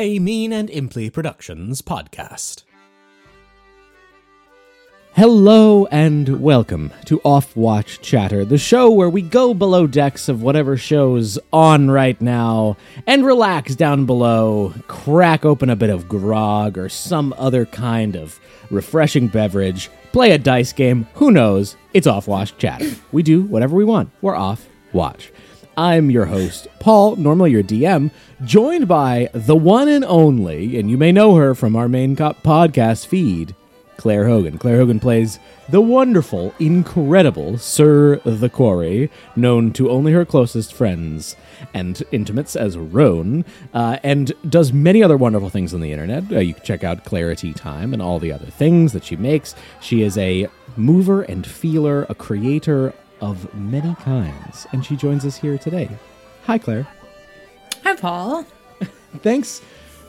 [0.00, 2.62] a Mean and Imply Productions podcast.
[5.14, 10.40] Hello and welcome to Off Watch Chatter, the show where we go below decks of
[10.40, 12.76] whatever show's on right now
[13.08, 18.38] and relax down below, crack open a bit of grog or some other kind of
[18.70, 21.74] refreshing beverage, play a dice game, who knows?
[21.92, 22.94] It's Off Watch Chatter.
[23.10, 24.10] We do whatever we want.
[24.22, 25.32] We're off watch.
[25.78, 28.10] I'm your host, Paul, normally your DM,
[28.44, 32.32] joined by the one and only, and you may know her from our main co-
[32.32, 33.54] podcast feed,
[33.96, 34.58] Claire Hogan.
[34.58, 41.36] Claire Hogan plays the wonderful, incredible Sir the Quarry, known to only her closest friends
[41.72, 46.24] and intimates as Roan, uh, and does many other wonderful things on the internet.
[46.32, 49.54] Uh, you can check out Clarity Time and all the other things that she makes.
[49.80, 55.36] She is a mover and feeler, a creator of many kinds, and she joins us
[55.36, 55.88] here today.
[56.44, 56.86] Hi, Claire.
[57.84, 58.44] Hi, Paul.
[59.18, 59.60] Thanks.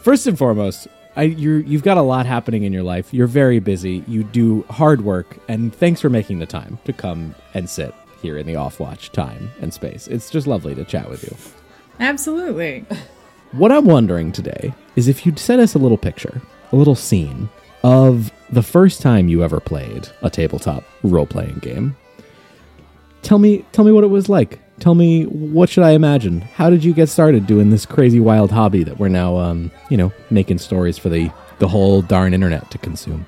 [0.02, 3.14] First and foremost, I, you're, you've got a lot happening in your life.
[3.14, 4.04] You're very busy.
[4.08, 8.38] You do hard work, and thanks for making the time to come and sit here
[8.38, 10.08] in the off watch time and space.
[10.08, 11.36] It's just lovely to chat with you.
[12.00, 12.86] Absolutely.
[13.52, 16.42] What I'm wondering today is if you'd set us a little picture,
[16.72, 17.50] a little scene
[17.84, 21.96] of the first time you ever played a tabletop role playing game.
[23.22, 24.60] Tell me, tell me what it was like.
[24.80, 26.42] Tell me what should I imagine?
[26.42, 29.98] How did you get started doing this crazy wild hobby that we're now, um, you
[29.98, 33.26] know, making stories for the the whole darn internet to consume?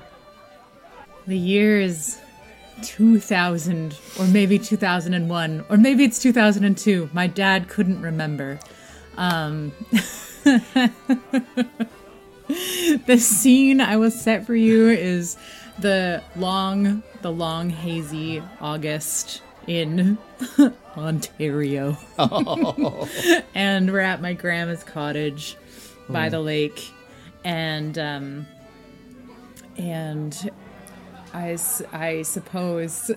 [1.26, 2.18] The year is
[2.82, 7.10] 2000, or maybe 2001, or maybe it's 2002.
[7.12, 8.58] My dad couldn't remember.
[9.16, 9.72] Um,
[13.06, 15.36] the scene I will set for you is
[15.78, 20.18] the long, the long, hazy August in
[20.96, 21.96] Ontario.
[23.54, 25.56] and we're at my grandma's cottage
[26.08, 26.90] by the lake.
[27.44, 28.46] And, um,
[29.76, 30.50] and
[31.32, 33.10] I suppose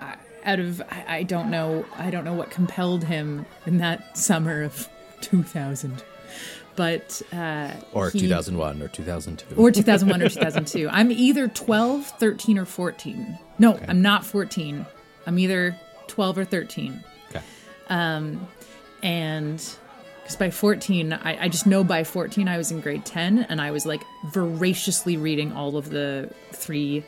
[0.00, 4.16] I- out of I, I don't know I don't know what compelled him in that
[4.16, 4.88] summer of
[5.22, 6.04] 2000
[6.76, 9.54] but uh Or he- 2001 or 2002.
[9.56, 14.84] or 2001 or 2002 I'm either 12 13 or 14 no I'm not 14
[15.26, 15.76] I'm either
[16.08, 17.42] 12 or 13 okay.
[19.02, 19.76] and
[20.22, 23.60] because by 14 I, I just know by 14 i was in grade 10 and
[23.60, 27.04] i was like voraciously reading all of the three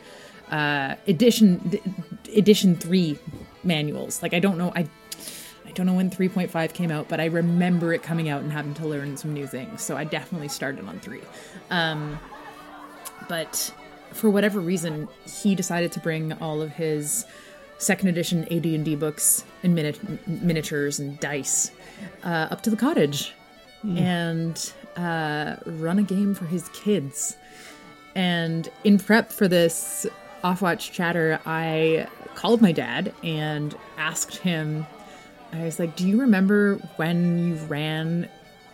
[0.50, 1.80] uh edition
[2.34, 3.18] edition 3
[3.64, 4.22] manuals.
[4.22, 4.86] Like i don't know i
[5.66, 8.74] i don't know when 3.5 came out but i remember it coming out and having
[8.74, 9.82] to learn some new things.
[9.82, 11.20] So i definitely started on 3
[11.70, 12.18] um
[13.28, 13.74] but
[14.12, 15.08] for whatever reason
[15.42, 17.24] he decided to bring all of his
[17.78, 19.94] second edition AD&D books and mini-
[20.26, 21.70] miniatures and dice
[22.24, 23.34] uh, up to the cottage
[23.96, 27.36] and uh, run a game for his kids.
[28.16, 30.06] And in prep for this
[30.42, 34.86] off watch chatter, I called my dad and asked him,
[35.52, 38.28] I was like, Do you remember when you ran?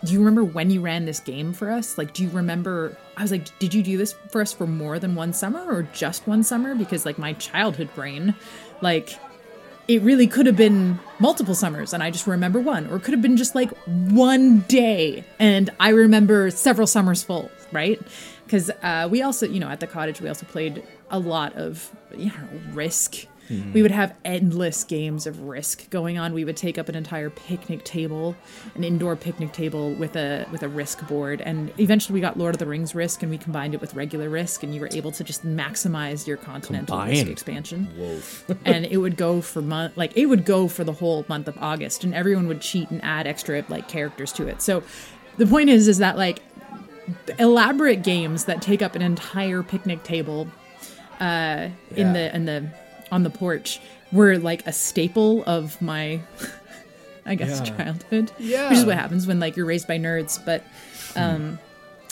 [0.05, 1.99] Do you remember when you ran this game for us?
[1.99, 2.97] Like, do you remember?
[3.17, 5.83] I was like, Did you do this for us for more than one summer or
[5.93, 6.75] just one summer?
[6.75, 8.35] Because, like, my childhood brain,
[8.82, 9.19] like,
[9.88, 13.12] it really could have been multiple summers and I just remember one, or it could
[13.12, 18.00] have been just like one day and I remember several summers full, right?
[18.44, 21.91] Because uh, we also, you know, at the cottage, we also played a lot of,
[22.16, 23.26] you know, risk.
[23.51, 26.33] We would have endless games of risk going on.
[26.33, 28.35] We would take up an entire picnic table,
[28.75, 32.55] an indoor picnic table with a with a risk board, and eventually we got Lord
[32.55, 35.13] of the Rings risk, and we combined it with regular risk, and you were able
[35.13, 37.29] to just maximize your continental risk Combined.
[37.29, 37.89] expansion
[38.65, 41.59] and it would go for month like it would go for the whole month of
[41.59, 44.63] August and everyone would cheat and add extra like characters to it.
[44.63, 44.83] So
[45.37, 46.41] the point is is that like
[47.39, 50.49] elaborate games that take up an entire picnic table
[51.21, 52.67] uh in the in the
[53.12, 53.81] on the porch
[54.11, 56.21] were like a staple of my
[57.27, 58.33] I guess childhood.
[58.39, 58.69] Yeah.
[58.71, 60.64] Which is what happens when like you're raised by nerds, but
[61.14, 61.61] um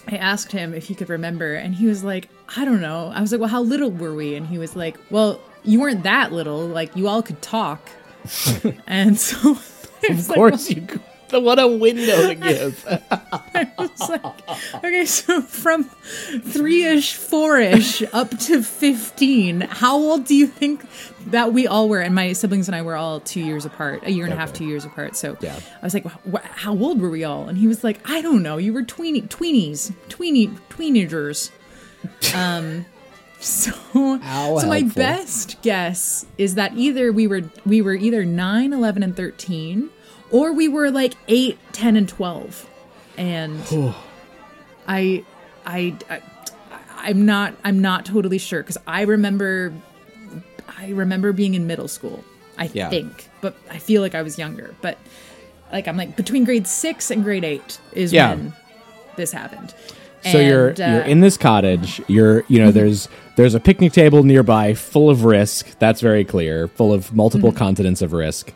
[0.09, 3.13] I asked him if he could remember, and he was like, I don't know.
[3.15, 4.35] I was like, Well, how little were we?
[4.35, 6.67] And he was like, Well, you weren't that little.
[6.67, 7.91] Like, you all could talk.
[8.87, 9.59] and so,
[10.09, 10.83] Of course, you.
[10.83, 11.03] could-
[11.33, 12.85] What a window to give.
[13.55, 14.25] it's like,
[14.75, 20.85] okay, so from three ish, four ish up to 15, how old do you think
[21.27, 22.01] that we all were?
[22.01, 24.53] And my siblings and I were all two years apart, a year and a half,
[24.53, 25.17] two years apart.
[25.17, 25.59] So Yeah.
[25.81, 27.49] I was like, "Wh- how old were we all?
[27.49, 28.57] And he was like, I don't know.
[28.57, 31.51] You were tweeny, tweenies, tweeny, tweenagers.
[32.35, 32.87] Um,
[33.41, 33.73] so,
[34.23, 35.03] How so my helpful.
[35.03, 39.91] best guess is that either we were we were either 9, 11, and 13,
[40.31, 42.69] or we were like 8, 10, and 12.
[43.19, 43.61] And
[44.87, 45.25] I,
[45.67, 46.23] I, I
[47.03, 49.73] I'm not I'm not totally sure because I remember
[50.79, 52.25] I remember being in middle school.
[52.59, 52.91] I Yeah.
[52.91, 54.75] think, but I feel like I was younger.
[54.81, 54.99] But
[55.73, 58.31] like I'm like between grade six and grade eight is Yeah.
[58.35, 58.53] when
[59.17, 59.75] this happened.
[60.23, 62.03] So you're uh, you're in this cottage.
[62.07, 65.79] You're you know there's there's a picnic table nearby full of risk.
[65.79, 66.69] That's very clear.
[66.69, 68.53] Full of multiple continents of risk.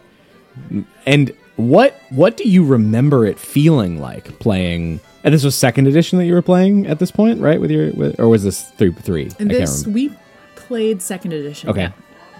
[1.06, 5.00] And what what do you remember it feeling like playing?
[5.22, 7.60] And this was second edition that you were playing at this point, right?
[7.60, 9.26] With your with, or was this three three?
[9.26, 10.12] I can't this we
[10.56, 11.70] played second edition.
[11.70, 11.82] Okay.
[11.82, 11.92] yeah.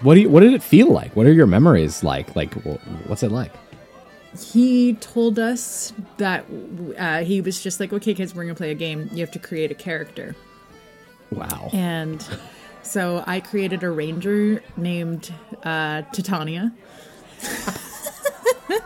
[0.03, 1.15] What do you, what did it feel like?
[1.17, 2.35] What are your memories like?
[2.37, 2.55] Like
[3.07, 3.53] what's it like?
[4.41, 6.45] he told us that
[6.99, 9.09] uh, he was just like, okay, kids, we're gonna play a game.
[9.13, 10.35] You have to create a character.
[11.31, 11.71] Wow.
[11.73, 12.27] And
[12.83, 15.33] so I created a ranger named
[15.63, 16.73] uh, Titania.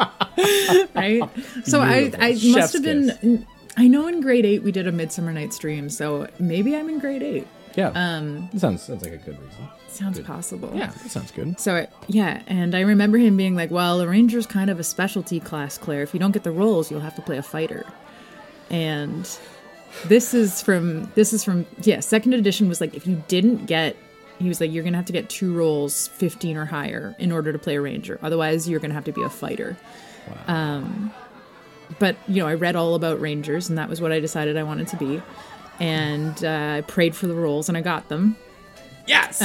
[0.94, 1.22] right?
[1.64, 2.24] So I, Beautiful.
[2.24, 3.46] I Chef's must have been.
[3.76, 6.98] I know in grade eight we did a Midsummer Night's Dream, so maybe I'm in
[6.98, 7.46] grade eight.
[7.76, 7.88] Yeah.
[7.94, 8.48] Um.
[8.52, 9.68] That sounds sounds like a good reason.
[9.88, 10.70] Sounds possible.
[10.74, 11.58] Yeah, that sounds good.
[11.60, 14.84] So I- yeah, and I remember him being like, "Well, a ranger's kind of a
[14.84, 16.02] specialty class, Claire.
[16.02, 17.84] If you don't get the rolls, you'll have to play a fighter."
[18.70, 19.28] And
[20.06, 23.96] this is from this is from yeah, second edition was like if you didn't get
[24.40, 27.30] he was like you're going to have to get two rolls 15 or higher in
[27.32, 28.18] order to play a ranger.
[28.22, 29.76] Otherwise, you're going to have to be a fighter.
[30.46, 31.12] Um
[31.98, 34.62] but you know, I read all about rangers and that was what I decided I
[34.62, 35.20] wanted to be.
[35.80, 38.36] And uh, I prayed for the rolls, and I got them
[39.10, 39.40] Yes.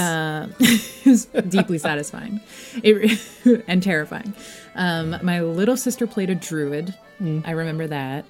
[0.60, 2.40] it was deeply satisfying
[2.84, 3.20] it,
[3.68, 4.34] and terrifying.
[4.76, 6.94] Um, my little sister played a druid.
[7.46, 8.26] I remember that.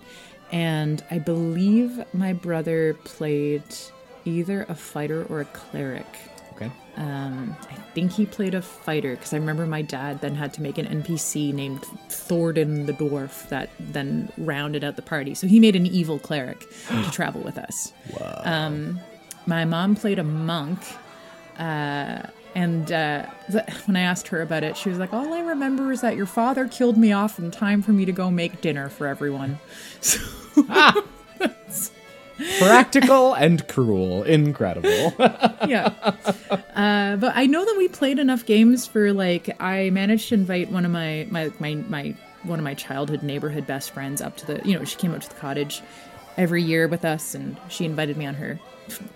[0.51, 3.63] And I believe my brother played
[4.23, 6.06] either a fighter or a cleric.
[6.56, 6.72] Okay.
[6.98, 10.62] Um, I think he played a fighter because I remember my dad then had to
[10.62, 15.36] make an NPC named Thornton the dwarf that then rounded out the party.
[15.36, 17.94] So he made an evil cleric to travel with us.
[18.44, 19.00] Um,
[19.46, 20.80] my mom played a monk.
[21.57, 22.24] Uh,
[22.56, 23.25] and uh,
[23.86, 26.25] when I asked her about it, she was like, "All I remember is that your
[26.25, 29.60] father killed me off in time for me to go make dinner for everyone."
[30.01, 30.22] So
[32.60, 34.24] Practical and cruel.
[34.24, 35.14] Incredible.
[35.68, 35.94] yeah.
[36.76, 40.72] Uh, but I know that we played enough games for like I managed to invite
[40.72, 44.46] one of my my my my one of my childhood neighborhood best friends up to
[44.48, 45.82] the you know she came up to the cottage
[46.38, 48.60] every year with us and she invited me on her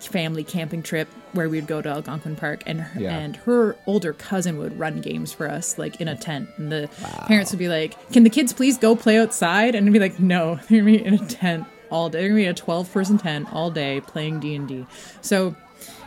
[0.00, 3.16] family camping trip where we would go to Algonquin Park and her, Yeah.
[3.16, 6.88] and her older cousin would run games for us like in a tent and the
[7.26, 10.18] parents would be like can the kids please go play outside and I'd be like
[10.18, 12.20] no they're in a tent all day.
[12.20, 14.86] They're gonna be a 12 person tent all day playing D&D
[15.20, 15.54] so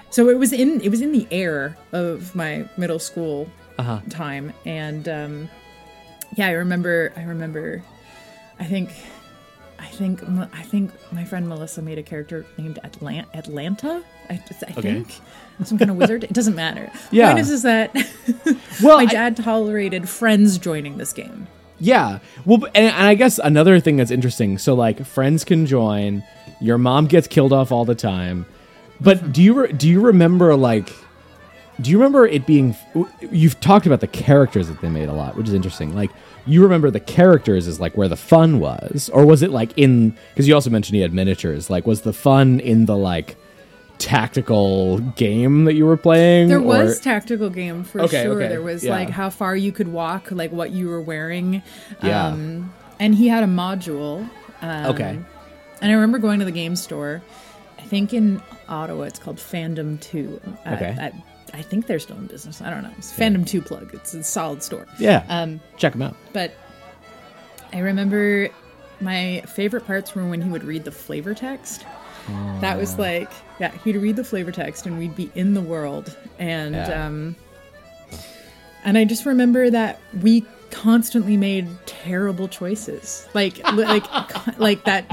[0.09, 3.49] so it was in it was in the air of my middle school
[4.09, 4.53] time.
[4.65, 5.49] And um
[6.35, 7.83] yeah i remember i remember
[8.59, 8.89] i think
[9.77, 10.19] i think
[10.53, 15.19] i think my friend melissa made a character named Atlant- atlanta i, I think?
[15.63, 16.23] Some kind of wizard?
[16.23, 16.91] It doesn't matter.
[17.11, 17.27] Yeah.
[17.33, 17.93] point is, is that
[18.81, 21.45] well, my I- dad tolerated friends joining this game
[21.83, 22.19] Yeah.
[22.45, 24.57] Well, and, and I guess another thing that's interesting.
[24.57, 26.23] So, like, friends can join.
[26.61, 28.45] Your mom gets killed off all the time.
[29.01, 30.93] But do you re- do you remember like?
[31.81, 32.73] Do you remember it being?
[33.19, 35.93] You've talked about the characters that they made a lot, which is interesting.
[35.93, 36.11] Like,
[36.45, 40.15] you remember the characters is like where the fun was, or was it like in?
[40.29, 41.69] Because you also mentioned he had miniatures.
[41.69, 43.35] Like, was the fun in the like
[44.03, 46.49] tactical game that you were playing?
[46.49, 48.33] There or- was tactical game for Okay, sure.
[48.35, 48.91] okay, There was yeah.
[48.91, 51.63] like how far you could walk, like what you were wearing.
[52.03, 52.27] Yeah.
[52.27, 54.29] Um, and he had a module.
[54.61, 55.19] Um, okay.
[55.81, 57.21] And I remember going to the game store.
[57.79, 60.39] I think in Ottawa it's called Fandom Two.
[60.67, 60.95] Okay.
[60.99, 61.11] I,
[61.57, 62.61] I think they're still in business.
[62.61, 62.91] I don't know.
[62.97, 63.93] It's Fandom Two plug.
[63.93, 64.87] It's a solid store.
[64.99, 65.23] Yeah.
[65.29, 66.15] Um, Check them out.
[66.31, 66.53] but
[67.73, 68.49] I remember
[69.01, 71.85] my favorite parts were when he would read the flavor text.
[72.27, 76.15] That was like, yeah, he'd read the flavor text and we'd be in the world.
[76.39, 77.05] And, Yeah.
[77.07, 77.35] um,
[78.85, 83.27] and I just remember that we constantly made terrible choices.
[83.33, 84.05] Like, like,
[84.59, 85.05] like that.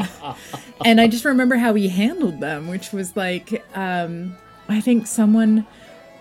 [0.85, 4.37] And I just remember how he handled them, which was like, um,
[4.69, 5.67] I think someone,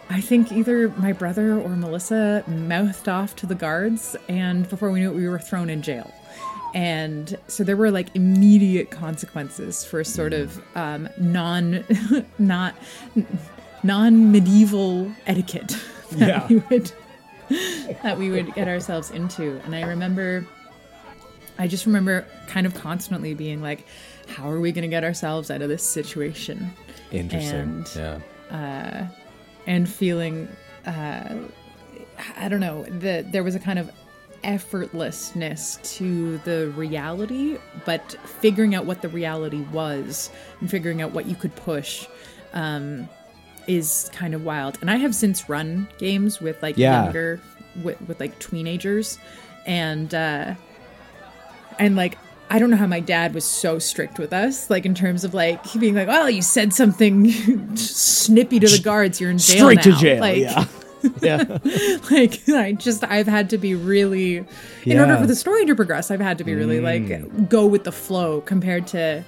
[0.10, 5.00] I think either my brother or Melissa mouthed off to the guards, and before we
[5.00, 6.12] knew it, we were thrown in jail.
[6.74, 11.84] And so there were like immediate consequences for sort of um, non,
[12.40, 12.76] not
[13.84, 15.78] non medieval etiquette
[16.14, 16.48] that Yeah.
[16.48, 16.92] we would
[18.04, 19.60] that we would get ourselves into.
[19.66, 20.46] And I remember,
[21.58, 23.86] I just remember kind of constantly being like,
[24.28, 26.72] how are we going to get ourselves out of this situation?
[27.12, 27.60] Interesting.
[27.60, 27.92] And-
[28.52, 29.08] yeah.
[29.66, 30.48] and feeling
[30.86, 31.36] uh
[32.38, 33.90] I don't know, that there was a kind of
[34.44, 40.30] effortlessness to the reality, but figuring out what the reality was
[40.60, 42.08] and figuring out what you could push
[42.54, 43.08] um,
[43.68, 44.78] is kind of wild.
[44.82, 47.04] And I have since run games with like Yeah.
[47.04, 47.40] younger,
[47.84, 49.18] with, with like teenagers,
[49.66, 50.56] and uh,
[51.78, 52.18] and like
[52.52, 55.36] I don't know how my dad was so strict with us, like in terms of
[55.36, 57.30] like being like, "Well, you said something
[57.76, 60.20] snippy to the guards, you're in jail Straight to jail.
[60.20, 60.66] Like, yeah.
[61.22, 61.58] yeah.
[62.12, 64.44] like I just I've had to be really in
[65.00, 65.18] order Yeah.
[65.18, 65.22] Mm.
[65.22, 68.42] for the story to progress, I've had to be really like go with the flow
[68.42, 69.24] compared to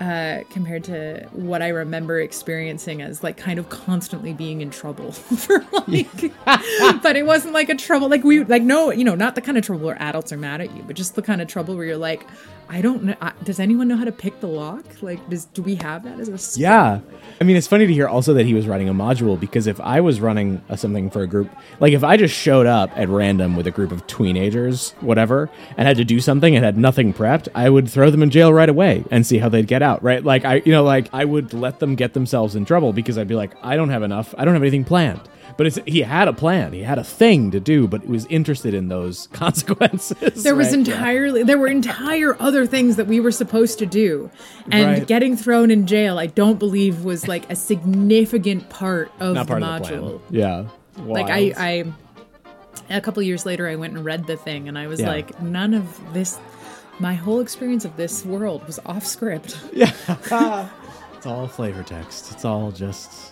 [0.00, 5.12] uh compared to what I remember experiencing as like kind of constantly being in trouble
[5.44, 6.32] for like
[7.02, 9.58] but it wasn't like a trouble like we like no you know not the kind
[9.58, 11.84] of trouble where adults are mad at you but just the kind of trouble where
[11.84, 12.26] you're like
[12.72, 13.14] I don't know
[13.44, 16.28] does anyone know how to pick the lock like does do we have that as
[16.28, 16.62] a skill?
[16.62, 17.00] Yeah.
[17.38, 19.78] I mean, it's funny to hear also that he was running a module because if
[19.78, 21.50] I was running a, something for a group,
[21.80, 25.86] like if I just showed up at random with a group of teenagers, whatever, and
[25.86, 28.70] had to do something and had nothing prepped, I would throw them in jail right
[28.70, 30.24] away and see how they'd get out, right?
[30.24, 33.28] Like, I, you know, like I would let them get themselves in trouble because I'd
[33.28, 35.20] be like, I don't have enough, I don't have anything planned.
[35.56, 38.26] But it's, he had a plan, he had a thing to do, but he was
[38.26, 40.42] interested in those consequences.
[40.42, 40.86] There was right?
[40.86, 40.94] Yeah.
[40.94, 44.30] entirely there were entire other things that we were supposed to do.
[44.70, 45.06] And Right.
[45.06, 49.60] getting thrown in jail, I don't believe was like a significant part of Not the
[49.60, 50.20] part of the module.
[50.30, 50.64] Yeah.
[50.98, 51.84] Like I I
[52.90, 55.08] a couple years later I went and read the thing and I was Yeah.
[55.08, 56.38] like none of this
[56.98, 59.58] my whole experience of this world was off script.
[59.72, 59.92] Yeah.
[61.16, 62.32] it's all flavor text.
[62.32, 63.31] It's all just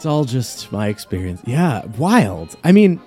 [0.00, 1.42] it's all just my experience.
[1.44, 2.56] Yeah, wild.
[2.64, 3.02] I mean,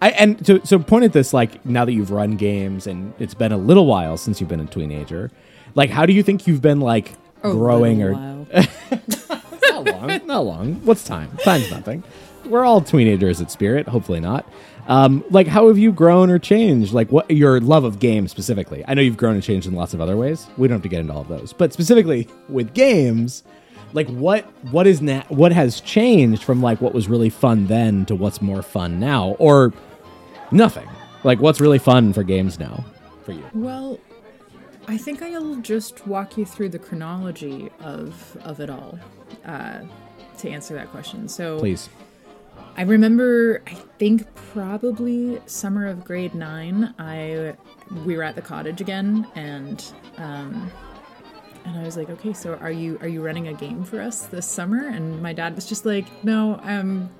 [0.00, 3.34] I and so so point at this like now that you've run games and it's
[3.34, 5.30] been a little while since you've been a teenager.
[5.74, 7.12] Like how do you think you've been like
[7.42, 10.74] growing or not long, not long.
[10.86, 11.36] What's time?
[11.44, 12.02] Time's nothing.
[12.46, 14.50] We're all teenagers at spirit, hopefully not.
[14.88, 16.94] Um, like how have you grown or changed?
[16.94, 18.82] Like what your love of games specifically?
[18.88, 20.46] I know you've grown and changed in lots of other ways.
[20.56, 23.44] We don't have to get into all of those, but specifically with games,
[23.92, 28.04] like what what is na- what has changed from like what was really fun then
[28.06, 29.72] to what's more fun now, or
[30.50, 30.88] nothing?
[31.24, 32.84] Like what's really fun for games now
[33.24, 33.44] for you?
[33.54, 33.98] Well,
[34.88, 38.98] I think I'll just walk you through the chronology of of it all
[39.44, 39.80] uh,
[40.38, 41.28] to answer that question.
[41.28, 41.88] So, Please.
[42.76, 46.94] I remember, I think probably summer of grade nine.
[46.98, 47.54] I
[48.04, 49.84] we were at the cottage again, and
[50.16, 50.70] um,
[51.64, 54.26] and I was like, okay, so are you are you running a game for us
[54.26, 54.88] this summer?
[54.88, 57.10] And my dad was just like, no, um,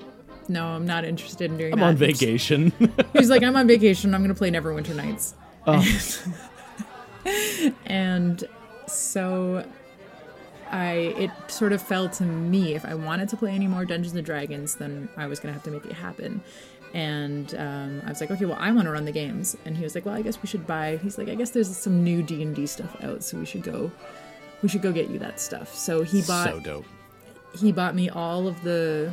[0.49, 1.77] no, I'm not interested in doing that.
[1.77, 1.89] I'm that.
[1.89, 2.73] on vacation.
[3.13, 4.15] He's like, I'm on vacation.
[4.15, 5.35] I'm gonna play Neverwinter Nights.
[7.87, 8.45] and
[8.87, 9.65] so
[10.71, 14.15] I it sort of fell to me if I wanted to play any more Dungeons
[14.15, 16.43] and Dragons, then I was gonna have to make it happen.
[16.95, 19.57] And um, I was like, okay, well, I want to run the games.
[19.65, 20.99] And he was like, well, I guess we should buy.
[21.03, 23.63] He's like, I guess there's some new D and D stuff out, so we should
[23.63, 23.91] go.
[24.63, 25.75] We should go get you that stuff.
[25.75, 26.85] So he bought so dope.
[27.55, 29.13] he bought me all of the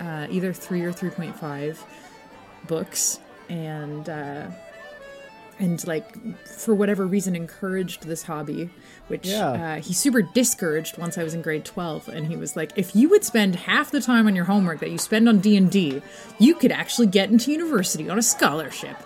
[0.00, 1.82] uh, either three or three point five
[2.68, 3.18] books,
[3.48, 4.46] and uh,
[5.60, 6.06] and like
[6.46, 8.70] for whatever reason encouraged this hobby,
[9.08, 9.48] which Yeah.
[9.50, 12.94] uh, he super discouraged once I was in grade twelve, and he was like, if
[12.94, 15.70] you would spend half the time on your homework that you spend on D and
[15.70, 16.00] D,
[16.38, 18.96] you could actually get into university on a scholarship.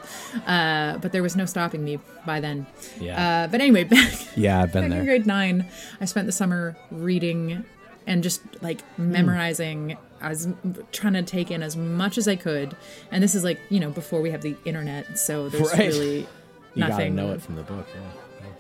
[0.47, 2.67] Uh, but there was no stopping me by then.
[3.01, 3.45] Yeah.
[3.45, 5.01] Uh, but anyway, back Yeah, I've been back there.
[5.01, 5.67] in grade nine,
[6.01, 7.65] I spent the summer reading
[8.07, 9.97] and just like memorizing.
[10.21, 10.49] I was
[10.93, 12.77] trying to take in as much as I could,
[13.11, 15.89] and this is like you know before we have the internet, so there's Right.
[15.93, 16.27] really
[16.75, 17.87] You gotta know it from the book.
[17.95, 18.01] Yeah.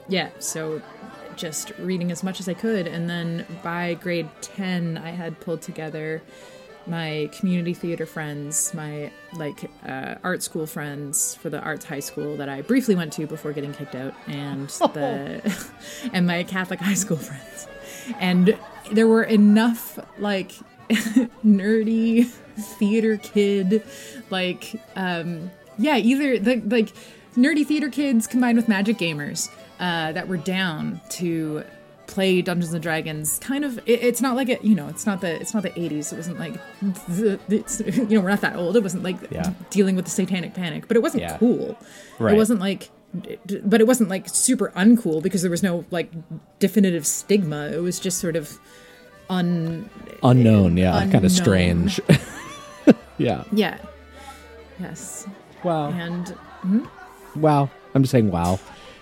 [0.08, 0.82] Yeah, so
[1.36, 5.62] just reading as much as I could, and then by grade ten, I had pulled
[5.62, 6.22] together
[6.86, 12.36] my community theater friends, my like uh, art school friends for the arts high school
[12.36, 15.68] that I briefly went to before getting kicked out, and the
[16.12, 17.68] and my Catholic high school friends,
[18.18, 18.58] and
[18.90, 20.52] there were enough like
[21.44, 23.82] nerdy theater kid,
[24.30, 26.92] like um yeah, either the like
[27.36, 29.48] nerdy theater kids combined with magic gamers
[29.80, 31.64] uh, that were down to
[32.06, 33.38] play Dungeons and Dragons.
[33.38, 35.70] Kind of, it, it's not like it, you know, it's not the it's not the
[35.70, 36.12] '80s.
[36.12, 36.54] It wasn't like,
[37.08, 38.76] the, it's, you know, we're not that old.
[38.76, 39.52] It wasn't like Yeah.
[39.70, 41.38] dealing with the Satanic Panic, but it wasn't Yeah.
[41.38, 41.78] cool.
[42.18, 42.34] Right.
[42.34, 42.90] It wasn't like.
[43.64, 46.10] But it wasn't like super uncool because there was no like
[46.58, 47.66] definitive stigma.
[47.70, 48.58] It was just sort of
[49.28, 49.88] un
[50.22, 52.00] Unknown, yeah, kind of strange.
[53.18, 53.44] yeah.
[53.52, 53.78] yeah
[54.80, 55.26] yes
[55.62, 55.90] Wow.
[55.90, 56.34] and
[57.36, 57.70] Wow.
[57.94, 58.58] I'm just saying wow.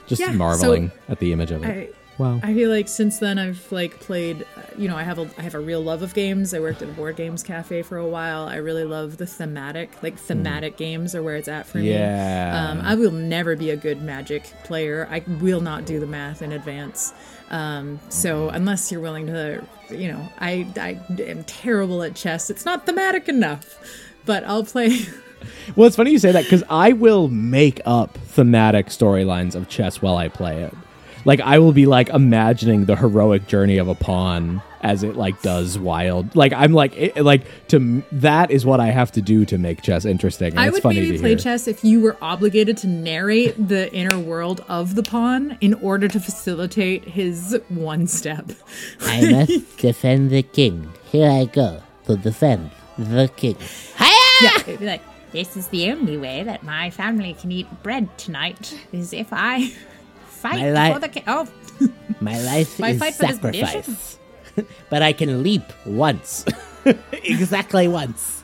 [0.07, 1.69] Just Yeah, marveling at the image of it.
[1.69, 2.39] I Wow.
[2.43, 5.43] I feel like since then I've like played, uh, you know, I have a I
[5.43, 6.53] have a real love of games.
[6.53, 8.47] I worked at a board games cafe for a while.
[8.47, 11.87] I really love the thematic, like thematic games are where it's at for me.
[11.87, 11.93] Hmm.
[11.95, 12.69] Yeah.
[12.73, 15.09] Um, I will never be a good Magic player.
[15.11, 17.15] I will not do the math in advance.
[17.51, 22.51] Um, so unless you're willing to, you know, I I am terrible at chess.
[22.51, 23.79] It's not thematic enough,
[24.27, 24.99] but I'll play.
[25.77, 30.03] Well, it's funny you say that because I will make up thematic storylines of chess
[30.03, 30.75] while I play it.
[31.25, 35.43] Like I will be like imagining the heroic journey of a pawn as it like
[35.43, 36.35] does wild.
[36.35, 39.83] Like I'm like it, like to that is what I have to do to make
[39.83, 40.53] chess interesting.
[40.53, 41.39] And I it's would funny maybe to play hear.
[41.39, 46.09] chess if you were obligated to narrate the inner world of the pawn in order
[46.09, 48.51] to facilitate his one step.
[49.03, 50.91] I must defend the king.
[51.13, 53.57] Here I go to defend the king.
[54.43, 58.09] Yeah, it'd be like, this is the only way that my family can eat bread
[58.19, 59.69] tonight, is if I
[60.27, 61.25] fight li- for the king.
[61.27, 61.47] Oh,
[62.21, 64.19] My life My is fight for sacrifice.
[64.91, 66.45] but I can leap once.
[67.13, 68.43] exactly once.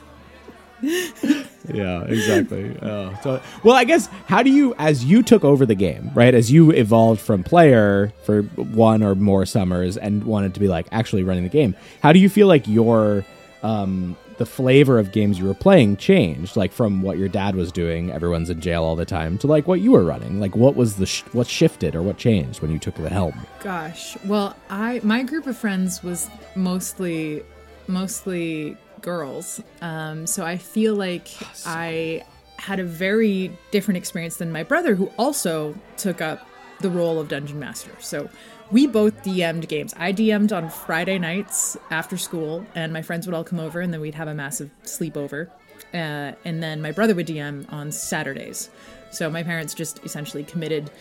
[0.81, 2.77] Yeah, exactly.
[2.81, 6.33] oh, so, well, I guess how do you, as you took over the game, right?
[6.33, 10.87] As you evolved from player for one or more summers and wanted to be like
[10.91, 13.25] actually running the game, how do you feel like your
[13.63, 16.55] um, the flavor of games you were playing changed?
[16.55, 19.67] Like from what your dad was doing, everyone's in jail all the time, to like
[19.67, 20.39] what you were running.
[20.39, 23.45] Like what was the sh- what shifted or what changed when you took the helm?
[23.61, 24.17] gosh.
[24.25, 27.43] Well, I my group of friends was mostly
[27.87, 29.61] mostly girls.
[29.81, 31.29] Um, so I feel like
[31.65, 32.23] I
[32.57, 36.47] had a very different experience than my brother, who also took up
[36.79, 37.91] the role of dungeon master.
[37.99, 38.29] So
[38.71, 39.93] we both DM'd games.
[39.97, 43.93] I DM'd on Friday nights after school, and my friends would all come over, and
[43.93, 45.49] then we'd have a massive sleepover.
[45.93, 48.69] Uh, and then my brother would DM on Saturdays.
[49.11, 50.91] So my parents just essentially committed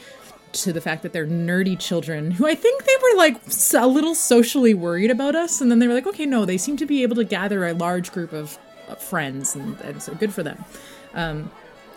[0.53, 3.37] to the fact that they're nerdy children who I think they were like
[3.75, 5.61] a little socially worried about us.
[5.61, 7.75] And then they were like, okay, no, they seem to be able to gather a
[7.75, 8.59] large group of,
[8.89, 10.65] of friends, and, and so good for them.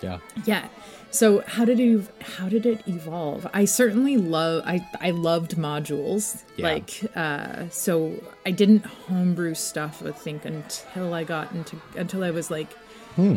[0.01, 0.19] Yeah.
[0.45, 0.67] Yeah.
[1.11, 3.47] So how did it how did it evolve?
[3.53, 6.43] I certainly love I I loved modules.
[6.55, 6.73] Yeah.
[6.73, 8.13] Like uh so
[8.45, 12.69] I didn't homebrew stuff I think until I got into until I was like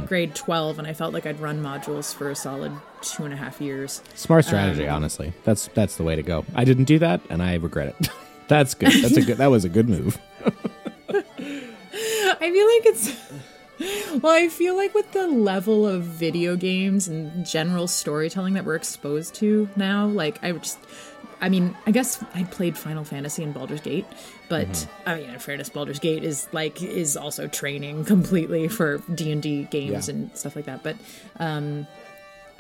[0.07, 3.37] grade 12 and I felt like I'd run modules for a solid two and a
[3.37, 4.01] half years.
[4.15, 5.33] Smart strategy, Um, honestly.
[5.45, 6.45] That's that's the way to go.
[6.55, 8.09] I didn't do that, and I regret it.
[8.49, 8.93] that's good.
[9.03, 9.39] That's a good.
[9.39, 10.19] That was a good move.
[10.45, 10.51] I
[12.51, 13.13] feel like it's
[14.23, 18.77] well, I feel like with the level of video games and general storytelling that we're
[18.77, 20.79] exposed to now, like I just
[21.41, 24.07] I mean, I guess I played Final Fantasy and Baldur's Gate,
[24.49, 29.33] but I mean, in fairness, Baldur's Gate is like is also training completely for D
[29.33, 30.15] and D games Yeah.
[30.15, 30.83] and stuff like that.
[30.85, 30.97] But
[31.41, 31.87] um,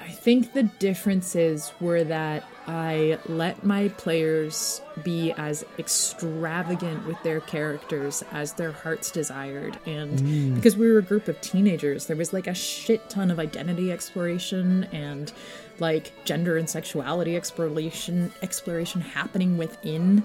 [0.02, 7.40] I think the differences were that I let my players be as extravagant with their
[7.40, 9.78] characters as their hearts desired.
[9.86, 13.38] And because we were a group of teenagers, there was like a shit ton of
[13.38, 15.32] identity exploration and
[15.78, 20.24] like gender and sexuality exploration exploration happening within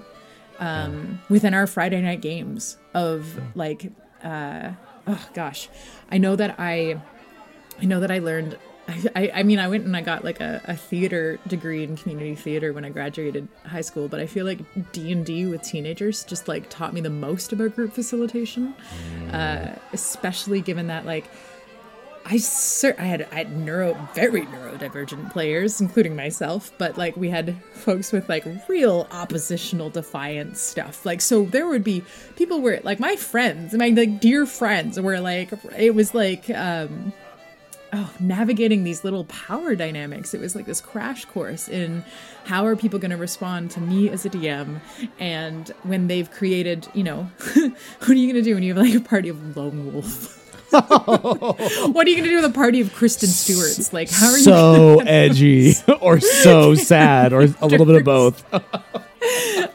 [0.58, 3.92] um within our Friday night games of like
[4.24, 4.72] uh
[5.06, 5.68] oh gosh.
[6.10, 7.00] I know that I
[7.80, 8.58] I know that I learned.
[8.88, 12.34] I, I, mean, I went and I got like a, a theater degree in community
[12.34, 14.08] theater when I graduated high school.
[14.08, 14.60] But I feel like
[14.92, 18.74] D and D with teenagers just like taught me the most about group facilitation,
[19.32, 21.26] uh, especially given that like
[22.24, 27.28] I cer- I had I had neuro very neurodivergent players, including myself, but like we
[27.28, 31.04] had folks with like real oppositional defiance stuff.
[31.04, 32.04] Like so there would be
[32.36, 37.12] people where like my friends, my like dear friends were like it was like um
[37.92, 40.34] oh navigating these little power dynamics.
[40.34, 42.04] It was like this crash course in
[42.44, 44.80] how are people going to respond to me as a dm
[45.18, 47.24] and when they've created you know
[47.54, 50.38] what are you going to do when you have like a party of lone wolf
[50.70, 50.86] what
[52.06, 53.90] are you going to do with a party of kristen stewart's?
[53.94, 55.72] Like how are you so edgy
[56.02, 58.44] or so sad or a little bit of both.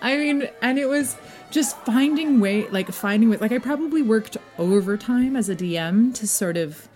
[0.04, 1.16] I mean, and it was
[1.50, 6.28] just finding way, like finding way, like I probably worked overtime as a DM to
[6.28, 6.88] sort of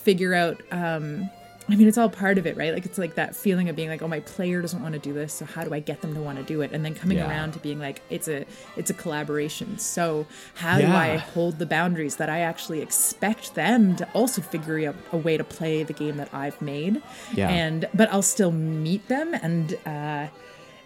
[0.00, 0.60] figure out.
[0.72, 1.30] um
[1.68, 2.72] I mean, it's all part of it, right?
[2.74, 5.12] Like it's like that feeling of being like, oh, my player doesn't want to do
[5.12, 6.72] this, so how do I get them to want to do it?
[6.72, 7.28] And then coming Yeah.
[7.30, 8.44] around to being like, it's a
[8.76, 9.78] it's a collaboration.
[9.78, 14.88] So how do I hold the boundaries that I actually expect them to also figure
[14.88, 17.00] out a way to play the game that I've made?
[17.34, 17.48] Yeah.
[17.50, 19.74] And but I'll still meet them and.
[19.86, 20.26] uh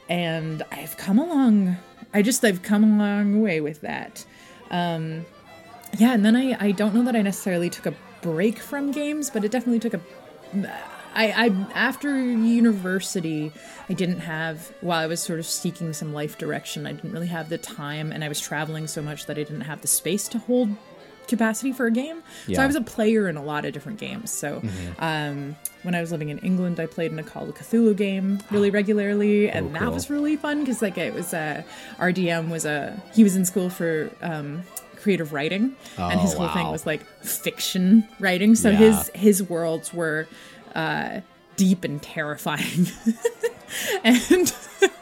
[0.06, 1.78] and I've come along.
[2.12, 4.26] I just I've come a long way with that.
[4.70, 5.24] Um,
[5.96, 9.28] yeah, and then I I don't know that I necessarily took a break from games,
[9.28, 10.00] but it definitely took a
[11.14, 13.52] I, I after university,
[13.88, 16.86] I didn't have while I was sort of seeking some life direction.
[16.86, 19.62] I didn't really have the time, and I was traveling so much that I didn't
[19.62, 20.70] have the space to hold
[21.28, 22.22] capacity for a game.
[22.56, 24.30] So I was a player in a lot of different games.
[24.30, 24.62] So
[24.98, 28.40] um, when I was living in England, I played in a Call of Cthulhu game
[28.50, 31.64] really regularly, and that was really fun because like it was a
[31.98, 34.10] RDM was a he was in school for.
[34.22, 34.64] Um,
[35.04, 38.76] creative writing and his Oh, whole thing was like fiction writing so Yeah.
[38.78, 40.26] his his worlds were
[40.74, 41.20] uh
[41.56, 42.86] deep and terrifying
[44.04, 44.52] and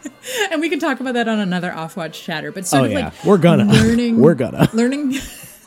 [0.51, 3.05] and we can talk about that on another off-watch chatter but sort Oh, of yeah.
[3.07, 3.65] like We're gonna.
[3.65, 4.69] learning We're gonna.
[4.73, 5.15] learning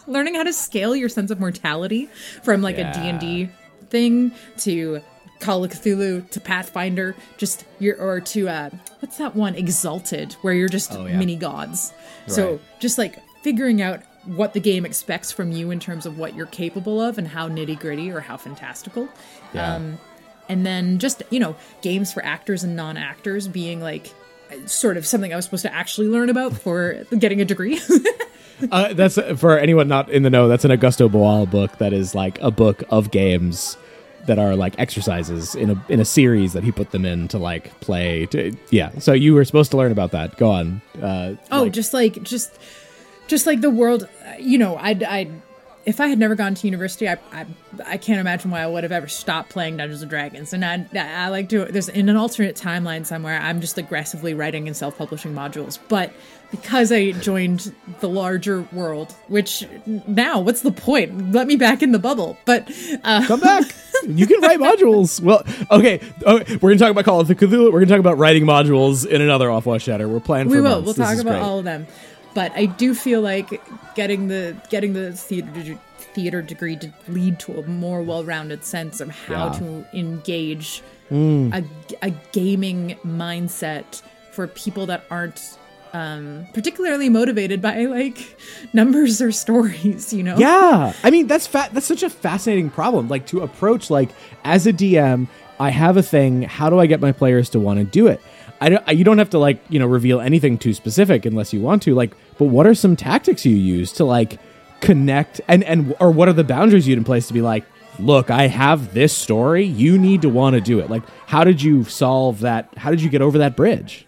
[0.07, 2.09] learning how to scale your sense of mortality
[2.43, 2.91] from like Yeah.
[3.13, 3.49] a D&D
[3.89, 5.01] thing to
[5.39, 8.69] Call of Cthulhu to Pathfinder just your or to uh
[8.99, 11.17] what's that one Exalted where you're just Oh, yeah.
[11.17, 11.93] mini gods
[12.27, 16.35] so just like figuring out what the game expects from you in terms of what
[16.35, 19.07] you're capable of and how nitty gritty or how fantastical
[19.53, 19.75] Yeah.
[19.75, 19.97] um,
[20.49, 24.11] and then just you know games for actors and non-actors being like
[24.67, 27.79] sort of something i was supposed to actually learn about for getting a degree
[28.71, 30.47] Uh, that's for anyone not in the know.
[30.47, 31.77] That's an Augusto Boal book.
[31.79, 33.75] That is like a book of games
[34.27, 37.37] that are like exercises in a in a series that he put them in to
[37.37, 38.27] like play.
[38.27, 38.97] To, yeah.
[38.99, 40.37] So you were supposed to learn about that.
[40.37, 40.81] Go on.
[41.01, 42.57] Uh, Oh, like- just like just
[43.27, 44.07] just like the world,
[44.39, 45.29] you know, I'd I
[45.85, 47.45] if I had never gone to university, I, I
[47.85, 50.51] I can't imagine why I would have ever stopped playing Dungeons and Dragons.
[50.53, 53.39] And I I like to there's in an alternate timeline somewhere.
[53.39, 56.11] I'm just aggressively writing and self-publishing modules, but
[56.51, 59.67] because I joined the larger world, which
[60.07, 61.33] now what's the point?
[61.33, 62.37] Let me back in the bubble.
[62.45, 62.71] But
[63.03, 63.63] uh, come back.
[64.07, 65.19] you can write modules.
[65.19, 65.99] Well, okay.
[66.23, 67.71] okay, We're gonna talk about Call of Cthulhu.
[67.71, 70.07] We're gonna talk about writing modules in another off watch chatter.
[70.07, 70.49] We're planning.
[70.49, 70.81] we will.
[70.81, 70.85] months.
[70.85, 71.41] We'll This talk about great.
[71.41, 71.87] all of them.
[72.35, 73.59] But I do feel like
[73.95, 75.79] getting the getting the theater
[76.13, 79.59] theater degree to lead to a more well-rounded sense of how Yeah.
[79.59, 81.53] to engage Mm.
[81.53, 85.57] a, a gaming mindset for people that aren't
[85.93, 88.37] um, particularly motivated by like
[88.73, 90.11] numbers or stories.
[90.11, 90.35] You know?
[90.37, 93.07] Yeah, I mean that's fa- that's such a fascinating problem.
[93.07, 94.09] Like to approach like
[94.43, 95.27] as a DM,
[95.59, 96.41] I have a thing.
[96.41, 98.19] How do I get my players to want to do it?
[98.61, 98.83] I don't.
[98.87, 101.83] I- You don't have to like you know reveal anything too specific unless you want
[101.83, 101.93] to.
[101.95, 104.39] Like, but what are some tactics you use to like
[104.81, 107.65] connect and and or what are the boundaries you'd in place to be like,
[107.99, 109.65] look, I have this story.
[109.65, 110.89] You need to want to do it.
[110.89, 112.69] Like, how did you solve that?
[112.77, 114.05] How did you get over that bridge?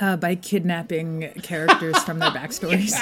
[0.00, 2.92] uh, by kidnapping characters from their backstories,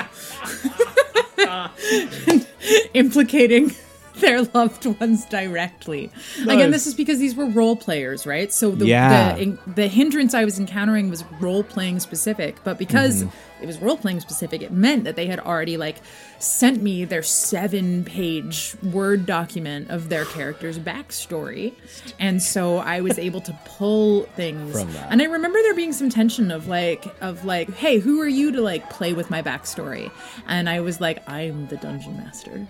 [2.28, 2.46] And
[2.94, 3.72] implicating
[4.20, 6.10] their loved ones directly.
[6.42, 8.52] Again, this is because these were role players, right?
[8.52, 9.34] So the Yeah.
[9.36, 13.62] the, the hindrance I was encountering was role playing specific, but because Mm-hmm.
[13.62, 15.96] it was role playing specific, it meant that they had already like
[16.38, 21.72] sent me their seven page word document of their character's backstory,
[22.18, 25.08] and so I was able to pull things From that.
[25.10, 28.52] and I remember there being some tension of like of like, hey, who are you
[28.52, 30.10] to like play with my backstory?
[30.46, 32.66] And I was like, I'm the dungeon master.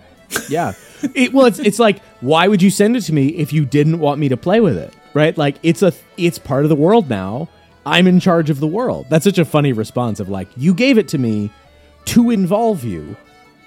[0.49, 0.73] Yeah.
[1.13, 3.99] It, well, it's it's like why would you send it to me if you didn't
[3.99, 4.93] want me to play with it?
[5.13, 5.37] Right?
[5.37, 7.49] Like it's a it's part of the world now.
[7.85, 9.07] I'm in charge of the world.
[9.09, 11.51] That's such a funny response of like you gave it to me
[12.05, 13.17] to involve you.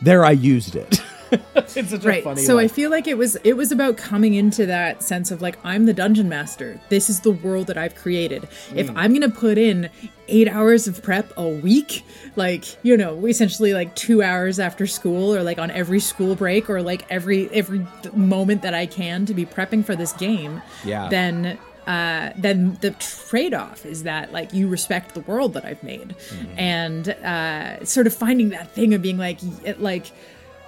[0.02, 1.00] There I used it.
[1.56, 2.20] it's such Right.
[2.20, 5.30] a funny so I feel like it was it was about coming into that sense
[5.30, 6.80] of like I'm the dungeon master.
[6.88, 8.48] This is the world that I've created.
[8.74, 9.90] If I'm going to put in
[10.28, 12.04] 8 hours of prep a week,
[12.36, 16.68] like, you know, essentially like 2 hours after school or like on every school break
[16.70, 21.08] or like every every moment that I can to be prepping for this game, Yeah.
[21.08, 26.16] then uh, then the trade-off is that like you respect the world that I've made,
[26.56, 30.06] and uh, sort of finding that thing of being like it, like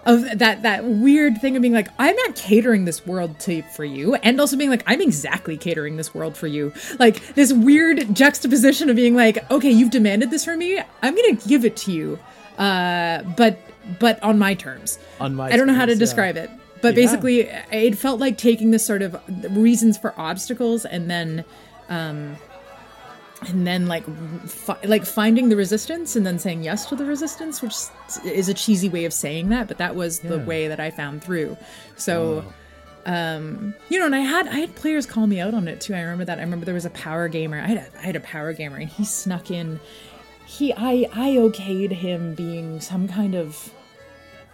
[0.07, 3.85] of that that weird thing of being like I'm not catering this world to for
[3.85, 6.73] you, and also being like I'm exactly catering this world for you.
[6.99, 11.35] Like this weird juxtaposition of being like, okay, you've demanded this from me, I'm gonna
[11.47, 12.19] give it to you,
[12.59, 13.59] uh, but
[13.99, 14.99] but on my terms.
[15.21, 16.05] On my I don't know how to terms, yeah.
[16.05, 16.51] describe it.
[16.81, 17.05] But Yeah.
[17.07, 17.41] basically,
[17.73, 19.17] it felt like taking this sort of
[19.51, 21.45] reasons for obstacles and then,
[21.89, 22.37] um,
[23.46, 24.05] and then like,
[24.48, 27.74] fi- like finding the resistance and then saying yes to the resistance, which
[28.24, 31.22] is a cheesy way of saying that, but that was the way that I found
[31.22, 31.57] through.
[31.96, 32.44] So,
[33.07, 35.94] um, you know, and I had I had players call me out on it too.
[35.94, 36.38] I remember that.
[36.38, 37.59] I remember there was a power gamer.
[37.61, 39.81] I had a, I had a power gamer, and he snuck in.
[40.44, 43.72] He I I okayed him being some kind of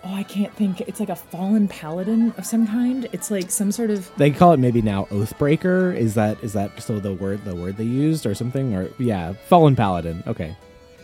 [0.07, 0.81] oh I can't think.
[0.83, 3.09] It's like a fallen paladin of some kind.
[3.13, 5.97] It's like some sort of they call it maybe now Oathbreaker.
[5.97, 9.33] Is that is that so the word the word they used or something or yeah,
[9.49, 10.23] Fallen Paladin.
[10.27, 10.57] Okay.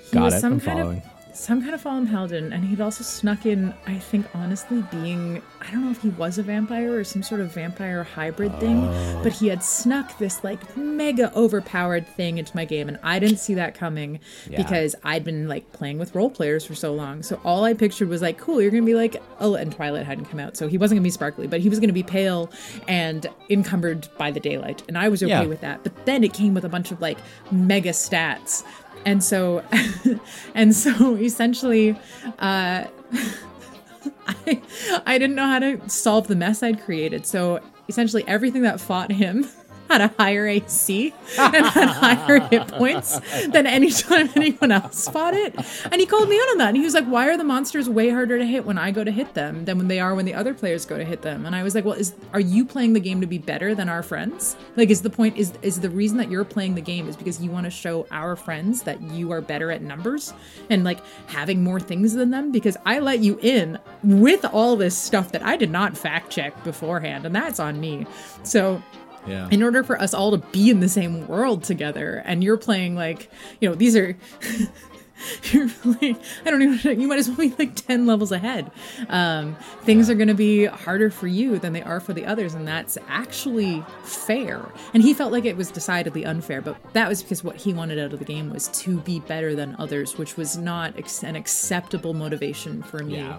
[0.04, 0.40] he Got it.
[0.40, 0.98] some I'm kind following.
[0.98, 5.42] of some kind of fallen paladin, and he'd also snuck in, I think, honestly, being
[5.62, 8.82] I don't know if he was a vampire or some sort of vampire hybrid thing,
[8.84, 9.20] Oh.
[9.22, 13.38] but he had snuck this like mega overpowered thing into my game, and I didn't
[13.38, 14.56] see that coming Yeah.
[14.62, 17.22] because I'd been like playing with role players for so long.
[17.22, 20.24] So all I pictured was like, cool, you're gonna be like, oh, and Twilight hadn't
[20.26, 22.50] come out, so he wasn't gonna be sparkly, but he was gonna be pale
[22.88, 25.44] and encumbered by the daylight, and I was okay Yeah.
[25.44, 25.82] with that.
[25.82, 27.18] But then it came with a bunch of like
[27.52, 28.62] mega stats.
[29.04, 29.64] And so,
[30.54, 31.98] and so essentially,
[32.38, 32.84] uh,
[34.26, 34.62] I,
[35.06, 37.26] I didn't know how to solve the mess I'd created.
[37.26, 39.48] So essentially, everything that fought him
[39.90, 45.35] had a higher AC and had higher hit points than any time anyone else fought
[45.35, 45.55] it.
[45.90, 46.68] And he called me out on that.
[46.68, 49.03] And he was like, Why are the monsters way harder to hit when I go
[49.03, 51.44] to hit them than when they are when the other players go to hit them?
[51.44, 53.88] And I was like, Well, is are you playing the game to be better than
[53.88, 54.57] our friends?
[54.76, 57.40] Like, is the point is is the reason that you're playing the game is because
[57.42, 60.33] you want to show our friends that you are better at numbers
[60.68, 62.53] and like having more things than them?
[62.53, 66.62] Because I let you in with all this stuff that I did not fact check
[66.62, 68.07] beforehand, and that's on me.
[68.44, 68.83] So
[69.26, 69.48] Yeah.
[69.50, 72.94] in order for us all to be in the same world together and you're playing
[72.94, 73.30] like
[73.61, 74.16] you know these are
[75.52, 78.70] you're playing i don't even you might as well be like 10 levels ahead
[79.11, 82.54] um, things are going to be harder for you than they are for the others
[82.54, 87.22] and that's actually fair and he felt like it was decidedly unfair but that was
[87.22, 90.38] because what he wanted out of the game was to be better than others which
[90.38, 93.38] was not ex- an acceptable motivation for me Yeah.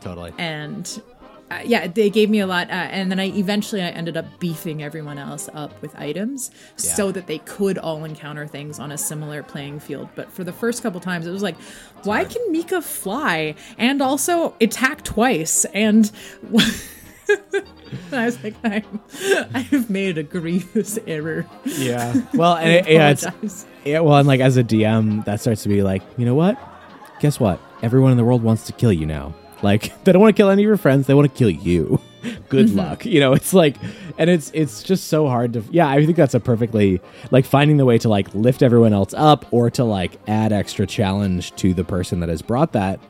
[0.00, 0.34] totally.
[0.36, 1.02] and
[1.50, 4.38] uh, yeah, they gave me a lot, uh, and then I eventually I ended up
[4.38, 8.98] beefing everyone else up with items so that they could all encounter things on a
[8.98, 10.08] similar playing field.
[10.14, 11.56] But for the first couple times, it was like,
[12.04, 15.64] why can Mika fly and also attack twice?
[15.66, 16.10] And
[18.12, 18.84] I was like, I,
[19.52, 21.46] I have made a grievous error.
[21.64, 22.14] Yeah.
[22.32, 24.00] Well, and it, yeah, it's, yeah.
[24.00, 26.58] Well, and like as a DM, that starts to be like, you know what?
[27.18, 27.60] Guess what?
[27.82, 29.34] Everyone in the world wants to kill you now.
[29.62, 32.00] Like they don't want to kill any of your friends; they want to kill you.
[32.50, 33.06] Good luck.
[33.06, 33.76] You know, it's like,
[34.18, 35.64] and it's it's just so hard to.
[35.70, 39.14] Yeah, I think that's a perfectly like finding the way to like lift everyone else
[39.16, 43.00] up or to like add extra challenge to the person that has brought that.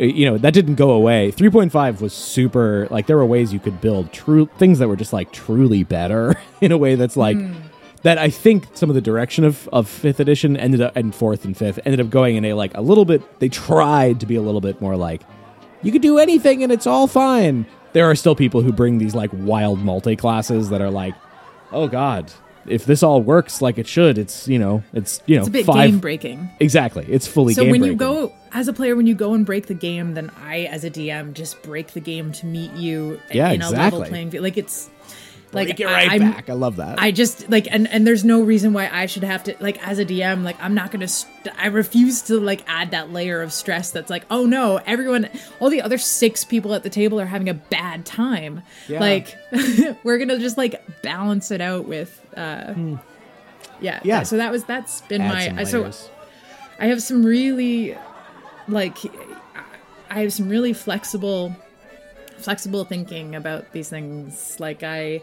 [0.00, 1.30] Uh, You know, that didn't go away.
[1.30, 5.12] 3.5 was super like there were ways you could build true things that were just
[5.12, 7.38] like truly better in a way that's like
[8.02, 11.44] that I think some of the direction of, of fifth edition ended up and fourth
[11.44, 14.34] and fifth ended up going in a like a little bit they tried to be
[14.36, 15.22] a little bit more like
[15.86, 17.64] you could do anything and it's all fine.
[17.92, 21.14] There are still people who bring these like wild multi classes that are like,
[21.72, 22.30] oh god,
[22.66, 25.52] if this all works like it should, it's you know, it's you know, It's a
[25.52, 26.50] bit five game breaking.
[26.60, 27.06] exactly.
[27.08, 29.74] It's fully So when you go as a player, when you go and break the
[29.74, 33.62] game, then I, as a DM, just break the game to meet you Yeah, in
[33.62, 34.08] a level exactly.
[34.10, 34.42] playing field.
[34.44, 34.90] Like it's
[35.56, 36.48] like Break it I- right I'm- back.
[36.48, 37.00] I love that.
[37.00, 39.98] I just like and and there's no reason why I should have to like as
[39.98, 43.52] a DM like I'm not gonna st- I refuse to like add that layer of
[43.52, 45.28] stress that's like oh no everyone
[45.60, 49.00] all the other six people at the table are having a bad time Yeah.
[49.00, 49.36] like
[50.04, 52.74] we're gonna just like balance it out with uh
[53.80, 54.22] yeah Yeah.
[54.22, 55.90] so that was that's been Add my so.
[56.78, 57.96] I have some really
[58.68, 58.98] like
[60.10, 61.54] I have some really flexible
[62.38, 64.56] flexible thinking about these things.
[64.60, 65.22] Like I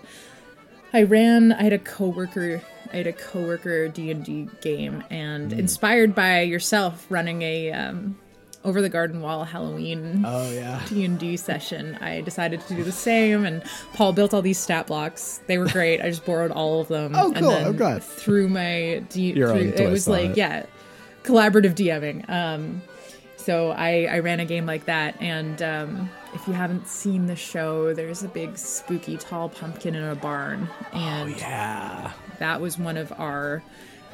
[0.93, 5.59] I ran I had a coworker I had a coworker D&D game and Hmm.
[5.59, 8.17] inspired by yourself running a um
[8.65, 10.81] over the garden wall Halloween oh yeah.
[10.87, 11.97] D&D session.
[11.99, 13.61] I decided to do the same and
[13.93, 15.41] Paul built all these stat blocks.
[15.47, 15.99] They were great.
[16.01, 17.13] I just borrowed all of them.
[17.15, 17.49] Oh, and cool.
[17.49, 18.01] then Oh, God.
[18.03, 20.37] Through my D- through, it was like it.
[20.37, 20.65] yeah,
[21.23, 22.29] collaborative DMing.
[22.29, 22.81] Um
[23.35, 27.35] so I, I ran a game like that and um, if you haven't seen the
[27.35, 32.11] show there's a big spooky tall pumpkin in a barn and Oh, Yeah.
[32.39, 33.63] that was one of our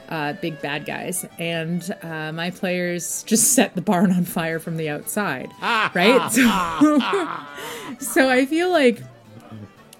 [0.09, 4.75] uh, big bad guys and uh, my players just set the barn on fire from
[4.77, 9.01] the outside right so, so i feel like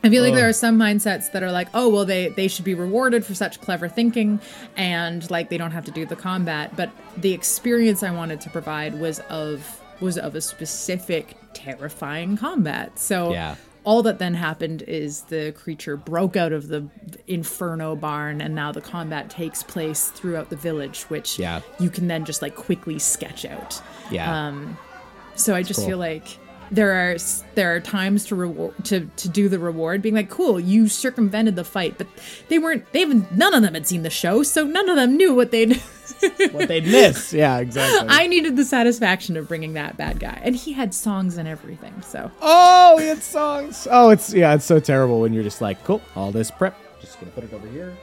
[0.01, 2.63] I feel like there are some mindsets that are like, oh well, they they should
[2.63, 4.39] be rewarded for such clever thinking,
[4.77, 6.73] and like they don't have to do the combat.
[6.77, 12.97] But the experience I wanted to provide was of was of a specific terrifying combat.
[12.99, 13.55] So Yeah.
[13.83, 16.85] all that then happened is the creature broke out of the
[17.27, 21.61] inferno barn, and now the combat takes place throughout the village, which Yeah.
[21.79, 23.81] you can then just like quickly sketch out.
[24.11, 24.47] Yeah.
[24.47, 24.77] Um,
[25.35, 25.89] so I just cool.
[25.89, 26.37] feel like
[26.71, 27.17] there are
[27.55, 31.55] there are times to reward to to do the reward, being like, "Cool, you circumvented
[31.55, 32.05] the fight," but
[32.47, 32.91] they weren't.
[32.93, 33.31] They haven't.
[33.35, 35.81] None of them had seen the show, so none of them knew what they'd.
[36.51, 37.33] what they'd miss.
[37.39, 38.07] Yeah, exactly.
[38.09, 42.01] I needed the satisfaction of bringing that bad guy, and he had songs and everything.
[42.01, 43.87] So Oh, he had songs.
[43.89, 46.77] Oh, it's yeah, it's so terrible when you're just like, cool, all this prep.
[47.01, 47.95] Just gonna put it over here.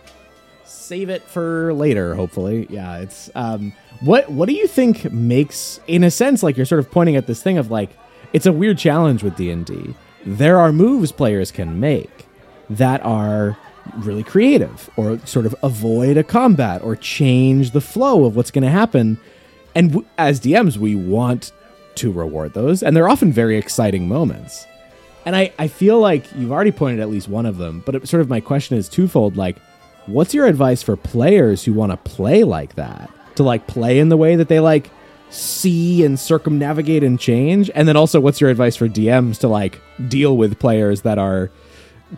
[0.65, 2.15] save it for later.
[2.15, 2.99] Hopefully, yeah.
[2.99, 6.91] It's um, what what do you think makes, in a sense, like you're sort of
[6.91, 7.91] pointing at this thing of like
[8.33, 9.95] it's a weird challenge with D and D.
[10.25, 12.27] There are moves players can make
[12.69, 13.57] that are
[13.97, 18.65] really creative, or sort of avoid a combat, or change the flow of what's going
[18.65, 19.19] to happen.
[19.75, 21.53] And w- as DMs, we want
[21.97, 24.67] to reward those, and they're often very exciting moments.
[25.25, 28.09] And I, I feel like you've already pointed at least one of them, but it,
[28.09, 29.37] sort of my question is twofold.
[29.37, 29.57] Like,
[30.07, 33.11] what's your advice for players who want to play like that?
[33.35, 34.89] To like play in the way that they like
[35.31, 37.71] see and circumnavigate and change?
[37.75, 41.51] And then also, what's your advice for DMs to like deal with players that are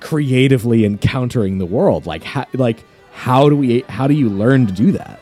[0.01, 2.07] creatively encountering the world?
[2.07, 5.21] Like, how, like, how do we, how do you learn to do that?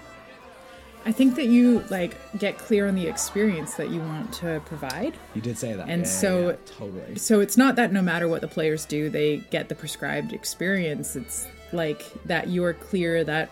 [1.06, 5.14] I think that you like get clear on the experience that you want to provide.
[5.34, 5.88] You did say that.
[5.88, 7.14] And so totally.
[7.14, 11.14] So it's not that no matter what the players do, they get the prescribed experience.
[11.14, 13.50] It's like that you're clear that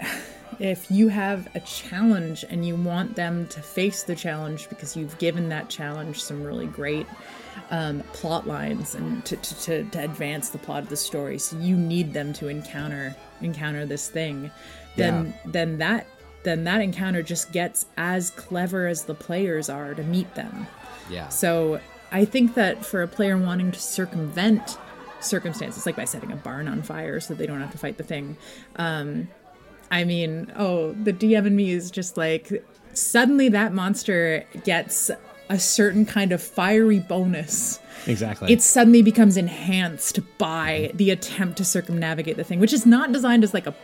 [0.58, 5.16] if you have a challenge and you want them to face the challenge because you've
[5.18, 7.06] given that challenge some really great
[7.70, 11.56] um, plot lines and to, to, to, to advance the plot of the story, so
[11.58, 14.50] you need them to encounter encounter this thing,
[14.96, 15.50] then Yeah.
[15.52, 16.06] then that
[16.44, 20.66] then that encounter just gets as clever as the players are to meet them.
[21.10, 21.28] Yeah.
[21.28, 21.80] So
[22.12, 24.78] I think that for a player wanting to circumvent
[25.20, 28.04] circumstances, like by setting a barn on fire so they don't have to fight the
[28.04, 28.36] thing,
[28.76, 29.28] um,
[29.90, 35.10] I mean, oh, the DM in me is just like suddenly that monster gets
[35.48, 37.80] a certain kind of fiery bonus.
[38.06, 38.52] Exactly.
[38.52, 43.44] It suddenly becomes enhanced by the attempt to circumnavigate the thing, which is not designed
[43.44, 43.74] as like a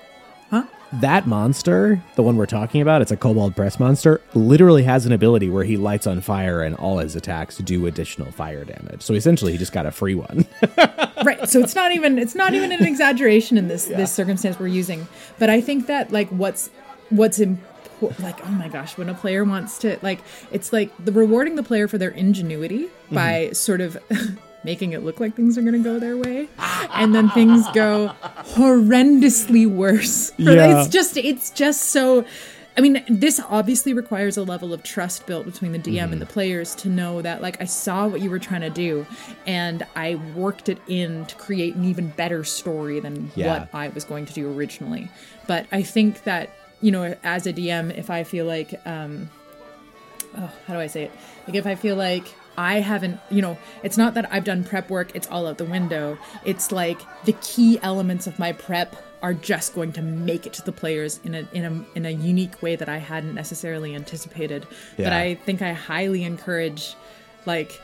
[0.50, 0.64] huh?
[0.92, 5.12] that monster, the one we're talking about, it's a kobold press monster, literally has an
[5.12, 9.02] ability where he lights on fire and all his attacks do additional fire damage.
[9.02, 10.46] So essentially, he just got a free one.
[11.24, 14.66] right so it's not even it's not even an exaggeration in this this circumstance we're
[14.66, 15.06] using
[15.38, 16.68] but i think that like what's
[17.10, 17.71] what's important
[18.20, 21.62] like oh my gosh when a player wants to like it's like the rewarding the
[21.62, 23.14] player for their ingenuity mm-hmm.
[23.14, 23.96] by sort of
[24.64, 26.48] making it look like things are going to go their way
[26.94, 30.80] and then things go horrendously worse For- Yeah.
[30.80, 32.24] it's just it's just so
[32.76, 36.20] I mean, this obviously requires a level of trust built between the DM and mm-hmm.
[36.20, 39.06] the players to know that, like, I saw what you were trying to do,
[39.46, 43.60] and I worked it in to create an even better story than Yeah.
[43.60, 45.10] what I was going to do originally.
[45.46, 46.48] But I think that,
[46.82, 49.30] you know, as a DM, if I feel like, um,
[50.36, 51.12] oh, how do I say it?
[51.46, 52.24] Like, if I feel like
[52.58, 55.64] I haven't, you know, it's not that I've done prep work, it's all out the
[55.64, 56.18] window.
[56.44, 60.62] It's like the key elements of my prep are just going to make it to
[60.62, 64.66] the players in a in a in a unique way that I hadn't necessarily anticipated.
[64.96, 66.96] But I think I highly encourage
[67.46, 67.80] like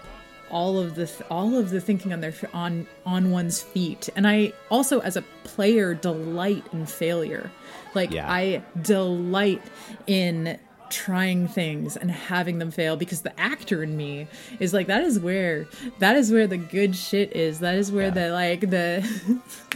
[0.51, 4.09] all of the th- all of the thinking on their f- on on one's feet.
[4.17, 7.51] And i also as a player delight in failure.
[7.95, 8.31] Like Yeah.
[8.31, 9.63] i delight
[10.07, 10.59] in
[10.91, 14.27] trying things and having them fail because the actor in me
[14.59, 15.67] is like that is where
[15.99, 17.61] that is where the good shit is.
[17.61, 19.07] That is where the like the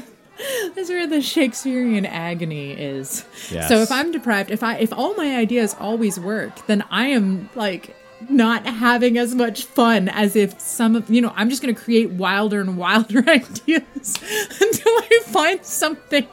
[0.75, 3.25] that's where the shakespearean agony is.
[3.51, 3.69] Yes.
[3.69, 7.49] so if i'm deprived if i if all my ideas always work then i am
[7.55, 7.95] like
[8.31, 11.81] not having as much fun as if some of you know i'm just going to
[11.81, 14.15] create wilder and wilder ideas
[14.61, 16.27] until i find something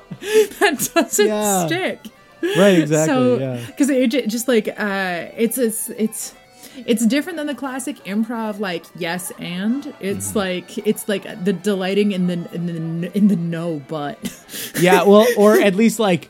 [0.60, 1.66] that doesn't Yeah.
[1.68, 2.00] stick
[2.58, 3.14] right, exactly.
[3.14, 3.66] so yeah.
[3.68, 6.34] because it just like uh it's it's it's
[6.86, 10.38] it's different than the classic improv like yes and it's Mm-hmm.
[10.40, 14.18] like it's like the delighting in the in the in the no but
[14.80, 16.30] yeah, well, or at least like,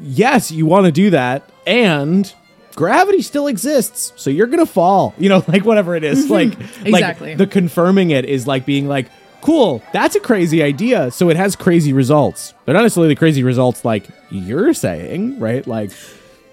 [0.00, 2.32] yes, you want to do that, and
[2.74, 5.14] gravity still exists, so you're gonna fall.
[5.20, 6.32] You know, like whatever it is, mm-hmm.
[6.32, 7.30] like, Exactly.
[7.30, 9.06] like the confirming it is like being like,
[9.42, 13.42] cool, that's a crazy idea, so it has crazy results, but not necessarily the crazy
[13.42, 15.66] results like you're saying, right?
[15.66, 15.90] Like,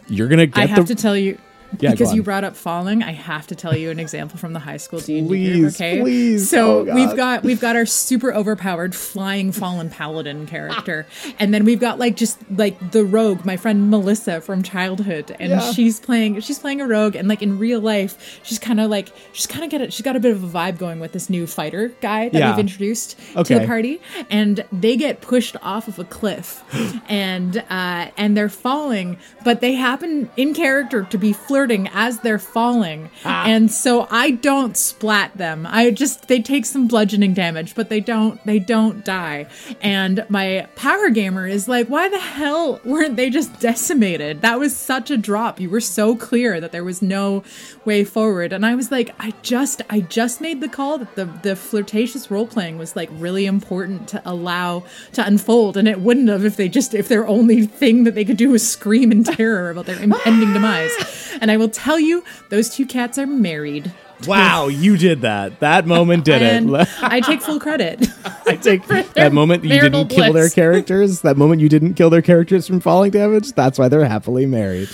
[0.09, 1.37] you're gonna get i have the to tell you
[1.79, 4.59] Yeah, because you brought up falling i have to tell you an example from the
[4.59, 6.01] high school d&d Please, group okay?
[6.01, 6.49] please.
[6.49, 11.05] so Oh, we've got we've got our super overpowered flying fallen paladin character.
[11.39, 15.35] And then we've got like just like the rogue my friend melissa from childhood.
[15.39, 15.71] And Yeah.
[15.71, 17.15] she's playing she's playing a rogue.
[17.15, 20.03] And like in real life she's kind of like she's kind of get it she's
[20.03, 22.51] got a bit of a vibe going with this new fighter guy that Yeah.
[22.51, 24.01] we've introduced to the party.
[24.29, 26.63] And they get pushed off of a cliff.
[27.09, 29.17] And uh and they're falling.
[29.43, 33.09] But they happen in character to be flirting as they're falling.
[33.25, 33.47] Ah.
[33.47, 35.65] And so I don't splat them.
[35.67, 39.47] I just they take some bludgeoning damage, but they don't they don't die.
[39.81, 44.43] And my power gamer is like, "Why the hell weren't they just decimated?
[44.43, 45.59] That was such a drop.
[45.59, 47.43] You were so clear that there was no
[47.85, 51.25] way forward." And I was like, "I just I just made the call that the
[51.25, 54.83] the flirtatious role playing was like really important to allow
[55.13, 58.25] to unfold and it wouldn't have if they just if their only thing that they
[58.25, 60.93] could do was scream in terror about their impending demise.
[61.39, 63.91] And I will tell you, those two cats are married.
[64.25, 65.59] Wow, you did that.
[65.59, 66.87] That moment did and it.
[67.01, 68.07] I take full credit.
[68.47, 71.21] I take that moment you didn't kill their characters.
[71.21, 73.51] That moment you didn't kill their characters from falling damage.
[73.53, 74.89] That's why they're happily married.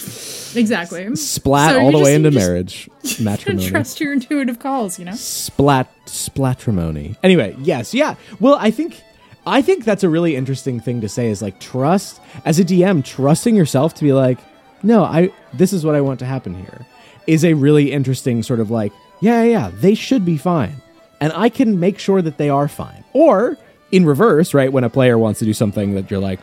[0.55, 1.15] exactly.
[1.15, 2.89] Splat So all the just- way into marriage.
[3.19, 3.67] Matrimony.
[3.69, 5.15] Trust your intuitive calls, you know?
[5.15, 7.15] splat splatrimony.
[7.23, 8.15] Anyway, yes, yeah.
[8.39, 9.01] Well, I think
[9.45, 13.03] I think that's a really interesting thing to say is like trust as a DM,
[13.03, 14.39] trusting yourself to be like,
[14.83, 16.85] no, I this is what I want to happen here
[17.25, 20.81] is a really interesting sort of like, yeah, yeah, they should be fine.
[21.21, 23.03] And I can make sure that they are fine.
[23.13, 23.57] Or
[23.91, 26.39] in reverse, right, when a player wants to do something that you're like,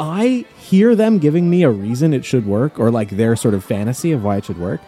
[0.00, 3.64] I hear them giving me a reason it should work or like their sort of
[3.64, 4.80] fantasy of why it should work,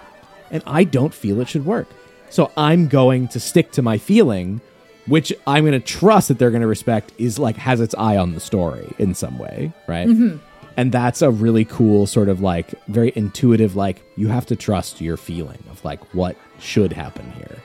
[0.51, 1.87] and I don't feel it should work.
[2.30, 4.61] So I'm going to stick to my feeling,
[5.07, 8.16] which I'm going to trust that they're going to respect is like has its eye
[8.16, 10.09] on the story in some way, right?
[10.09, 10.39] Mm-hmm.
[10.77, 15.01] And that's a really cool sort of like very intuitive like you have to trust
[15.01, 17.62] your feeling of like what should happen here.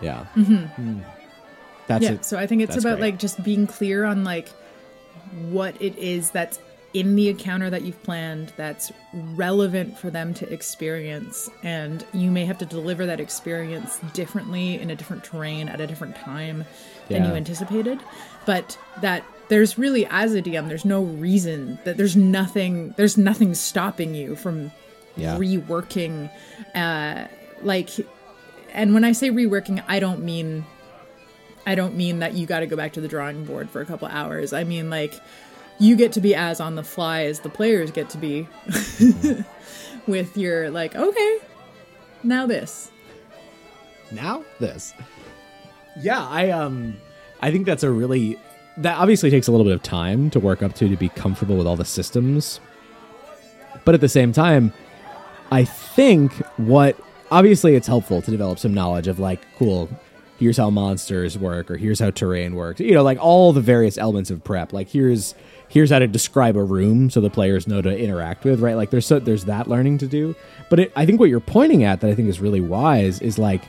[0.00, 0.26] Yeah.
[0.34, 1.04] Mm.
[1.86, 2.12] That's yeah.
[2.12, 2.24] it.
[2.24, 3.12] So I think it's That's about great.
[3.12, 4.48] like just being clear on like
[5.50, 6.58] what it is that's
[6.94, 12.46] in the encounter that you've planned that's relevant for them to experience and you may
[12.46, 16.64] have to deliver that experience differently in a different terrain at a different time
[17.08, 18.00] than you anticipated
[18.46, 23.54] but that there's really as a dm there's no reason that there's nothing there's nothing
[23.54, 24.70] stopping you from
[25.16, 25.36] Yeah.
[25.36, 26.30] reworking
[26.74, 27.26] uh
[27.62, 27.90] like
[28.72, 30.64] and when i say reworking i don't mean
[31.68, 33.84] I don't mean that you got to go back to the drawing board for a
[33.84, 34.52] couple hours.
[34.52, 35.12] I mean like
[35.80, 38.46] you get to be as on the fly as the players get to be
[40.06, 41.38] with your like okay,
[42.22, 42.92] now this.
[44.12, 44.94] now this
[46.00, 46.96] yeah i um
[47.40, 48.38] i think that's a really
[48.78, 51.56] that obviously takes a little bit of time to work up to to be comfortable
[51.56, 52.60] with all the systems.
[53.84, 54.72] But at the same time
[55.50, 56.98] i think what
[57.30, 59.88] obviously it's helpful to develop some knowledge of like cool
[60.38, 63.96] here's how monsters work or here's how terrain works you know like all the various
[63.96, 64.72] elements of prep.
[64.72, 65.34] Like here's
[65.68, 68.76] here's how to describe a room so the players know to interact with right?
[68.76, 70.34] Like there's so there's that learning to do.
[70.68, 73.38] But it, i think what you're pointing at that i think is really wise is
[73.38, 73.62] like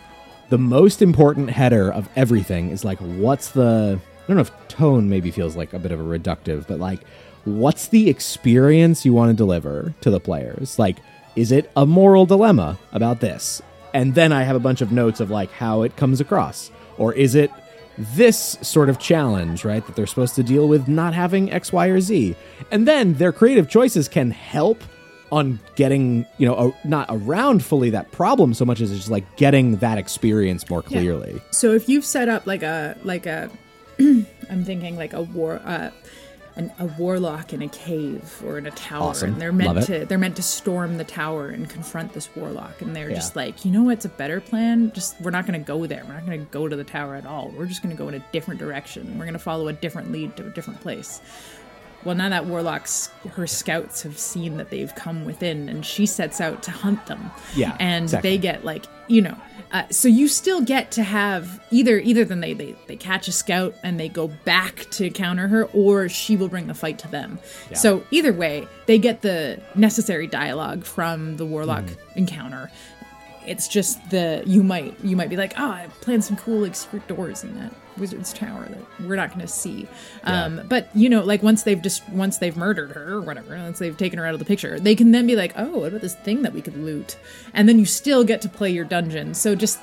[0.49, 5.09] the most important header of everything is like what's the i don't know if tone
[5.09, 7.01] maybe feels like a bit of a reductive but like
[7.47, 10.77] what's the experience you want to deliver to the players?
[10.77, 10.97] Like
[11.35, 13.61] is it a moral dilemma about this?
[13.93, 16.71] And then i have a bunch of notes of like how it comes across.
[16.97, 17.51] Or is it
[17.97, 21.87] this sort of challenge right that they're supposed to deal with not having x y
[21.87, 22.35] or z?
[22.69, 24.83] And then their creative choices can help
[25.29, 29.35] on getting you know a, not around fully that problem so much as just like
[29.35, 31.41] getting that experience more clearly.
[31.51, 33.49] So if you've set up like a like a
[34.49, 35.89] I'm thinking like a war uh
[36.55, 39.33] an, a warlock in a cave or in a tower Awesome.
[39.33, 42.95] and they're meant to they're meant to storm the tower and confront this warlock and
[42.95, 43.15] they're Yeah.
[43.15, 44.91] just like you know what's a better plan?
[44.93, 46.03] Just we're not going to go there.
[46.07, 47.49] We're not going to go to the tower at all.
[47.55, 49.19] We're just going to go in a different direction.
[49.19, 51.21] We're going to follow a different lead to a different place.
[52.03, 56.41] Well now that warlock's her scouts have seen that they've come within and she sets
[56.41, 57.29] out to hunt them.
[57.55, 58.29] Yeah, and exactly.
[58.31, 59.37] they get like you know
[59.71, 63.31] uh, so you still get to have either either then they, they they catch a
[63.31, 67.07] scout and they go back to counter her or she will bring the fight to
[67.09, 67.37] them.
[67.73, 72.19] So either way they get the necessary dialogue from the warlock Mm-hmm.
[72.19, 72.71] encounter.
[73.45, 76.75] It's just the you might you might be like oh i planned some cool like
[76.75, 79.87] secret doors in that wizard's tower that we're not going to see
[80.23, 83.79] um but you know like once they've just once they've murdered her or whatever once
[83.79, 86.01] they've taken her out of the picture they can then be like oh what about
[86.01, 87.17] this thing that we could loot?
[87.53, 89.33] And then you still get to play your dungeon.
[89.33, 89.79] So just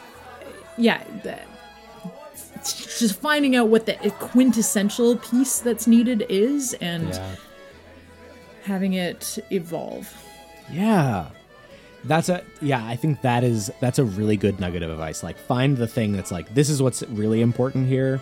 [0.77, 1.39] yeah the,
[2.63, 7.19] just finding out what the quintessential piece that's needed is and
[8.65, 10.13] having it evolve.
[10.71, 11.29] Yeah.
[12.05, 15.23] That's a yeah, I think that is that's a really good nugget of advice.
[15.23, 18.21] Like find the thing that's like this is what's really important here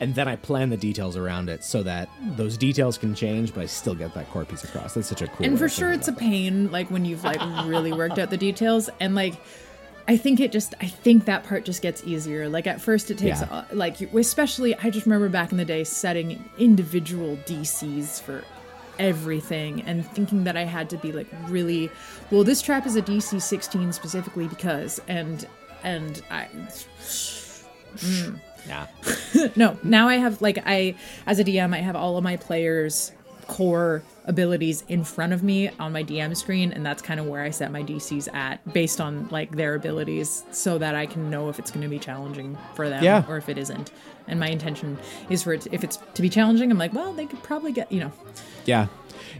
[0.00, 3.62] and then I plan the details around it so that those details can change but
[3.62, 4.94] I still get that core piece across.
[4.94, 7.92] That's such a cool and for sure it's a pain like when you've like really
[7.92, 9.34] worked out the details and like
[10.06, 13.16] i think it just i think that part just gets easier like at first it
[13.16, 13.48] takes Yeah.
[13.50, 18.44] uh, like especially i just remember back in the day setting individual dcs for
[18.98, 21.90] everything and thinking that I had to be like really
[22.30, 25.46] well this trap is a DC 16 specifically because and
[25.82, 26.48] and I
[27.96, 28.40] mm.
[28.66, 28.86] Yeah.
[29.56, 33.12] no, now I have like I as a DM I have all of my players
[33.48, 37.42] core abilities in front of me on my DM screen and that's kind of where
[37.42, 41.48] I set my DCs at based on like their abilities so that I can know
[41.48, 43.24] if it's going to be challenging for them Yeah.
[43.28, 43.90] or if it isn't.
[44.26, 44.96] And my intention
[45.28, 47.72] is for it to, if it's to be challenging I'm like, well, they could probably
[47.72, 48.12] get, you know.
[48.64, 48.86] Yeah.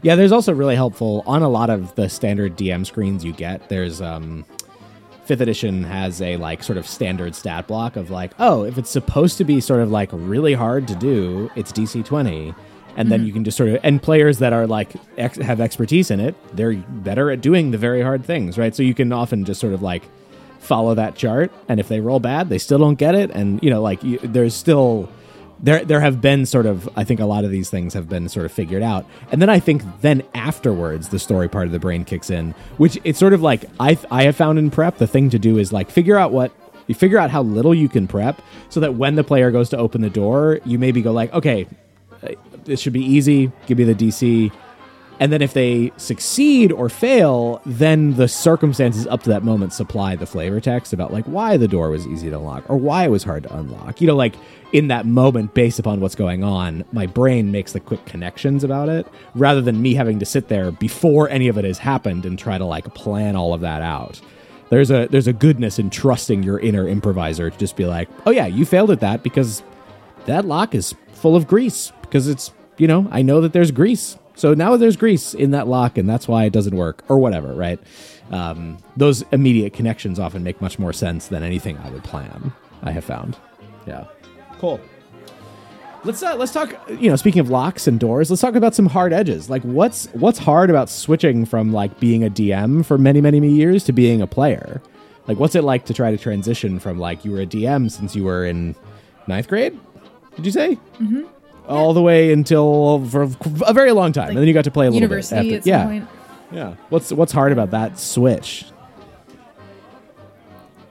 [0.03, 3.69] Yeah, there's also really helpful on a lot of the standard DM screens you get.
[3.69, 4.45] There's um
[5.25, 8.91] fifth edition has a like sort of standard stat block of like, oh, if it's
[8.91, 12.55] supposed to be sort of like really hard to do, it's DC 20.
[12.97, 13.27] And then mm-hmm.
[13.27, 16.35] you can just sort of and players that are like ex- have expertise in it,
[16.57, 18.75] they're better at doing the very hard things, right?
[18.75, 20.03] So you can often just sort of like
[20.61, 23.71] follow that chart, and if they roll bad, they still don't get it, and you
[23.71, 25.09] know, like you, there's still
[25.61, 28.29] there there have been sort of I think a lot of these things have been
[28.29, 31.79] sort of figured out, and then I think then afterwards the story part of the
[31.79, 35.07] brain kicks in, which it's sort of like I I have found in prep the
[35.07, 36.53] thing to do is like figure out what
[36.87, 39.79] you figure out how little you can prep so that when the player goes to
[39.79, 41.67] open the door, you maybe go like, okay,
[42.65, 43.51] this should be easy.
[43.67, 44.53] Give me the DC.
[45.21, 50.17] And then if they succeed or fail, then the circumstances up to that moment supply
[50.17, 53.11] the flavor text about like why the door was easy to unlock or why it
[53.11, 54.01] was hard to unlock.
[54.01, 54.35] You know, like
[54.73, 58.89] in that moment, based upon what's going on, my brain makes the quick connections about
[58.89, 59.07] it
[59.37, 62.59] rather than me having to sit there before any of it has happened and try
[62.59, 64.21] to like plan all of that out.
[64.71, 68.33] There's a there's a goodness in trusting your inner improviser to just be like, oh
[68.33, 69.63] yeah, you failed at that because
[70.27, 74.19] that lock is full of grease because it's you know i know that there's grease.
[74.37, 77.55] So now there's grease in that lock and that's why it doesn't work or whatever
[77.55, 77.79] right?
[78.31, 82.53] Um, those immediate connections often make much more sense than anything i would plan
[82.83, 83.37] i have found.
[83.87, 84.07] Yeah.
[84.59, 84.81] Cool.
[86.05, 88.87] Let's uh, let's talk you know speaking of locks and doors let's talk about some
[88.87, 89.49] hard edges.
[89.49, 93.53] Like what's what's hard about switching from like being a dm for many many many
[93.55, 94.83] years to being a player?
[95.29, 98.15] Like what's it like to try to transition from like you were a dm since
[98.17, 98.75] you were in
[99.29, 99.79] ninth grade
[100.37, 101.23] did you say mm-hmm.
[101.69, 103.23] all the way until for
[103.67, 105.65] a very long time and then you got to play a little University bit at
[105.65, 106.09] some yeah point.
[106.53, 108.67] yeah what's what's hard about that switch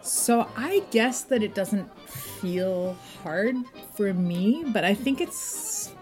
[0.01, 1.89] So I guess that it doesn't
[2.43, 3.55] feel hard
[3.95, 5.93] for me, but I think it's.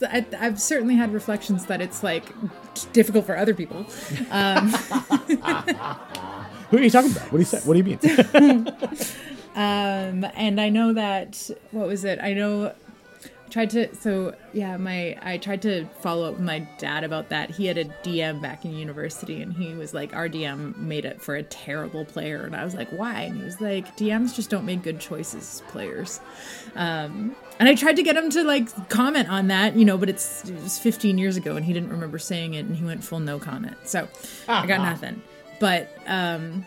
[0.00, 2.24] I, I've certainly had reflections that it's like
[2.92, 3.82] difficult for other people.
[6.72, 7.98] who are you talking about what do you say what do you mean
[9.54, 12.18] Um, and I know that what was it?
[12.22, 12.72] I know
[13.52, 17.50] tried to so yeah my i tried to follow up with my dad about that.
[17.50, 21.20] He had a dm back in university and he was like our dm made it
[21.20, 22.44] for a terrible player.
[22.44, 23.20] And i was like why?
[23.22, 26.18] And he was like dms just don't make good choices players.
[26.74, 30.08] Um and i tried to get him to like comment on that you know but
[30.08, 33.04] it's it was 15 years ago and he didn't remember saying it and he went
[33.04, 33.76] full no comment.
[33.84, 34.08] So
[34.48, 35.20] i got nothing.
[35.60, 36.64] But um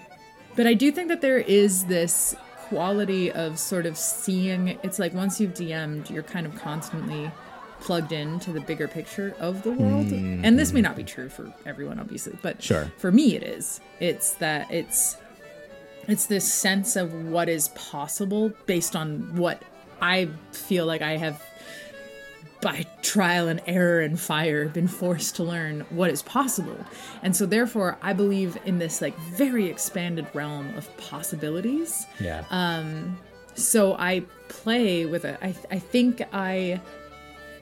[0.56, 2.36] but I do think that there is this
[2.70, 7.30] quality of sort of seeing it's like once you've DM'd, you're kind of constantly
[7.82, 10.08] plugged into the bigger picture of the world.
[10.12, 12.92] And this may not be true for everyone, obviously, but Sure.
[12.98, 13.80] for me it is.
[14.00, 15.18] It's that it's
[16.08, 19.62] it's this sense of what is possible based on what
[20.02, 21.42] I feel like I have
[22.66, 26.84] by trial and error and fire been forced to learn what is possible.
[27.22, 32.08] And so therefore i believe in this like very expanded realm of possibilities.
[32.20, 32.44] Yeah.
[32.50, 33.20] Um
[33.54, 36.82] so i play with it I, I think i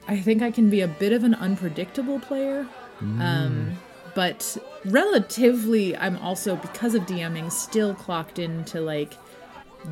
[0.08, 2.66] i think i can be a bit of an unpredictable player
[3.00, 3.76] um
[4.14, 9.14] but relatively i'm also because of dming still clocked into like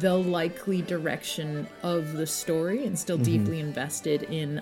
[0.00, 4.60] the likely direction of the story and still deeply invested in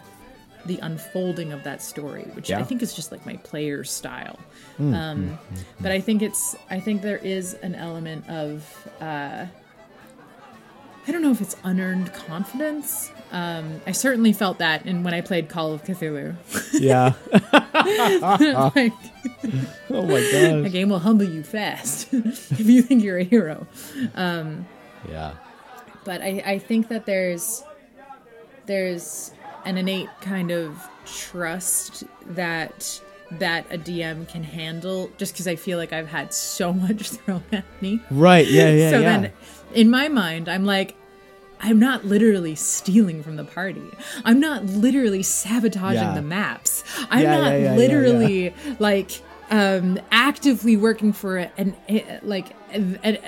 [0.67, 4.39] the unfolding of that story which i think is just like my player style
[4.79, 5.39] um
[5.81, 9.47] but i think it's i think there is an element of uh
[11.09, 13.11] I don't know if it's unearned confidence.
[13.33, 16.37] Um, I certainly felt that in when I played Call of Cthulhu.
[16.75, 17.15] yeah
[18.77, 18.93] like,
[19.91, 20.67] oh my god.
[20.67, 23.67] a game will humble you fast if you think you're a hero.
[25.09, 25.35] yeah
[26.05, 27.65] But I, I think that there's
[28.67, 29.33] there's
[29.65, 33.01] an innate kind of trust that
[33.33, 37.43] that a DM can handle just because I feel like I've had so much thrown
[37.53, 38.01] at me.
[38.11, 39.33] right yeah yeah so yeah then
[39.75, 40.97] in my mind i'm like
[41.61, 43.85] i'm not literally stealing from the party
[44.25, 46.15] i'm not literally sabotaging Yeah.
[46.15, 47.39] the maps i'm Yeah,
[47.69, 53.21] not literally like um actively working for an, an like a,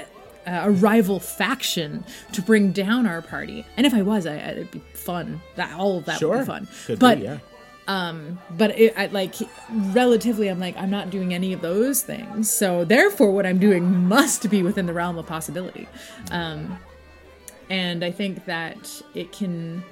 [0.46, 4.70] a, a rival faction to bring down our party and if i was I, it'd
[4.70, 7.38] be fun that all of that would be fun Could be, but yeah.
[7.88, 9.34] Um, but it, I, like
[9.70, 12.50] relatively, I'm like I'm not doing any of those things.
[12.50, 15.88] So therefore, what I'm doing must be within the realm of possibility.
[16.30, 16.78] Um,
[17.70, 19.82] and I think that it can.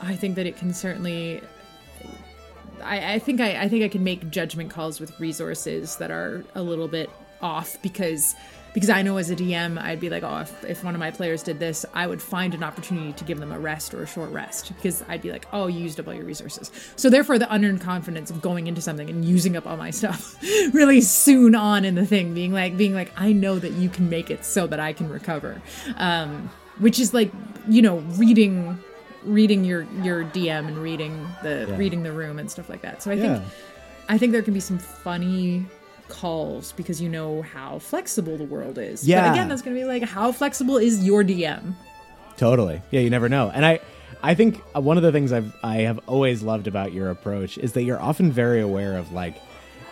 [0.00, 1.42] I think that it can certainly.
[2.82, 6.44] I, I think I, I think I can make judgment calls with resources that are
[6.54, 7.10] a little bit
[7.42, 8.34] off because
[8.72, 11.10] because I know as a DM, I'd be like, oh, if, if one of my
[11.10, 14.06] players did this, I would find an opportunity to give them a rest or a
[14.06, 16.70] short rest because I'd be like, oh, you used up all your resources.
[16.96, 20.36] So therefore, the unearned confidence of going into something and using up all my stuff
[20.72, 24.08] really soon on in the thing, being like, being like, I know that you can
[24.08, 25.60] make it so that I can recover,
[25.96, 26.48] um,
[26.78, 27.32] which is like,
[27.68, 28.78] you know, reading
[29.24, 31.76] reading your your DM and reading the Yeah.
[31.76, 33.02] reading the room and stuff like that.
[33.02, 33.34] So I Yeah.
[33.38, 33.44] think
[34.08, 35.66] I think there can be some funny
[36.10, 39.06] calls because you know how flexible the world is.
[39.06, 39.28] Yeah.
[39.28, 41.74] But again, that's going to be like how flexible is your DM?
[42.36, 42.82] Totally.
[42.90, 43.50] Yeah, you never know.
[43.50, 43.80] And I
[44.22, 47.72] I think one of the things I've I have always loved about your approach is
[47.72, 49.36] that you're often very aware of like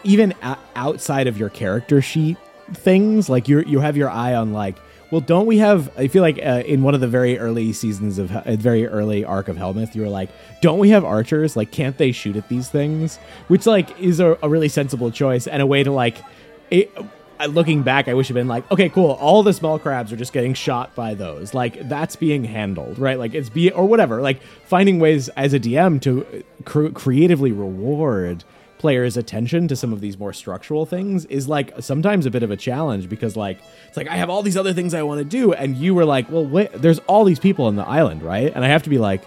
[0.04, 2.36] even o- outside of your character sheet
[2.74, 4.76] things, like you you have your eye on like
[5.10, 5.90] well, don't we have?
[5.98, 9.24] I feel like uh, in one of the very early seasons of a very early
[9.24, 10.28] arc of Helmuth, you were like,
[10.60, 11.56] "Don't we have archers?
[11.56, 15.46] Like, can't they shoot at these things?" Which like is a, a really sensible choice
[15.46, 16.18] and a way to like
[16.70, 16.90] it,
[17.40, 19.12] I- looking back, I wish I'd been like, okay, cool.
[19.12, 21.54] All the small crabs are just getting shot by those.
[21.54, 23.18] Like that's being handled, right?
[23.18, 24.20] Like it's be or whatever.
[24.20, 28.44] Like finding ways as a DM to uh, cr- creatively reward
[28.78, 32.50] players' attention to some of these more structural things is like sometimes a bit of
[32.50, 35.24] a challenge because like it's like I have all these other things I want to
[35.24, 38.52] do, and you were like, well, wait, there's all these people on the island, right?
[38.54, 39.22] And I have to be like.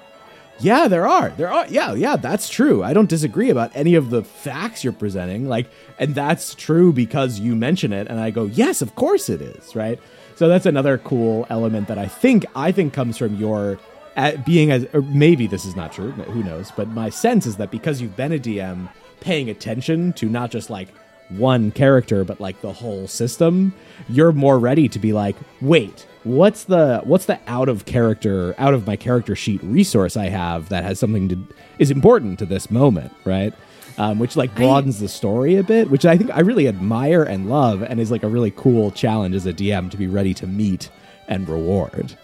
[0.60, 1.30] Yeah, there are.
[1.30, 1.66] There are.
[1.70, 2.84] Yeah, yeah, that's true.
[2.84, 5.50] I don't disagree about any of the facts you're presenting.
[5.50, 5.66] Like,
[5.98, 9.76] and that's true because you mention it, and I go, yes, of course it is,
[9.76, 10.00] right?
[10.36, 13.80] So that's another cool element that I think I think comes from your
[14.16, 16.12] at being as or maybe this is not true.
[16.12, 16.72] Who knows?
[16.72, 18.90] But my sense is that because you've been a DM,
[19.22, 20.90] paying attention to not just like
[21.30, 23.74] one character but like the whole system
[24.10, 28.74] you're more ready to be like wait what's the what's the out of character out
[28.74, 31.48] of my character sheet resource i have that has something to
[31.80, 33.54] is important to this moment right?
[33.98, 37.50] Um, which like broadens the story a bit which i think i really admire and
[37.50, 40.48] love and is like a really cool challenge as a dm to be ready to
[40.48, 40.90] meet
[41.28, 42.18] and reward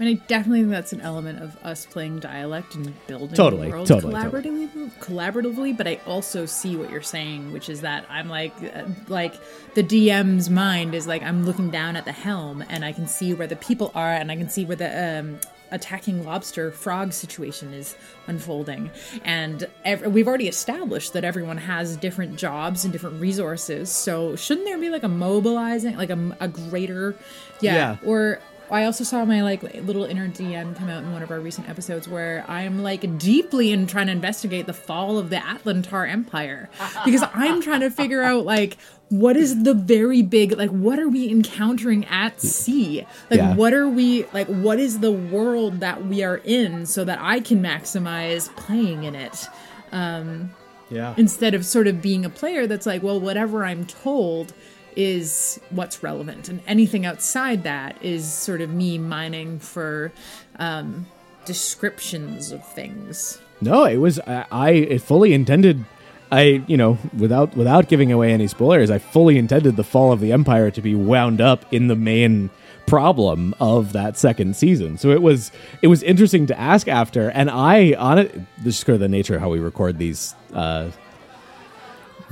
[0.00, 3.68] I mean, I definitely think that's an element of us playing dialect and building Totally,
[3.68, 4.90] the world totally, collaboratively.
[5.00, 9.34] Collaboratively, but I also see what you're saying, which is that I'm like, uh, like
[9.74, 13.34] the DM's mind is like I'm looking down at the helm and I can see
[13.34, 15.38] where the people are and I can see where the um,
[15.70, 17.94] attacking lobster frog situation is
[18.26, 18.90] unfolding.
[19.24, 23.90] And ev- we've already established that everyone has different jobs and different resources.
[23.90, 27.14] So shouldn't there be like a mobilizing, like a, a greater,
[27.60, 27.96] yeah, Yeah.
[28.04, 28.40] or
[28.72, 31.68] I also saw my like little inner DM come out in one of our recent
[31.68, 36.70] episodes where I'm like deeply in trying to investigate the fall of the Atlantar Empire.
[37.04, 38.78] Because I'm trying to figure out like
[39.10, 43.06] what is the very big like what are we encountering at sea?
[43.30, 43.54] Like Yeah.
[43.54, 47.40] what are we like what is the world that we are in so that I
[47.40, 49.46] can maximize playing in it?
[49.92, 50.54] Um
[50.88, 51.14] yeah.
[51.16, 54.52] instead of sort of being a player that's like, well, whatever I'm told
[54.96, 60.12] is what's relevant, and anything outside that is sort of me mining for
[60.56, 61.06] um,
[61.44, 63.40] descriptions of things.
[63.60, 65.84] No, it was I, I fully intended
[66.32, 70.20] I you know without without giving away any spoilers, I fully intended the fall of
[70.20, 72.50] the empire to be wound up in the main
[72.86, 74.96] problem of that second season.
[74.98, 78.34] So it was it was interesting to ask after, and I on it
[78.64, 80.90] this is kind of the nature of how we record these uh,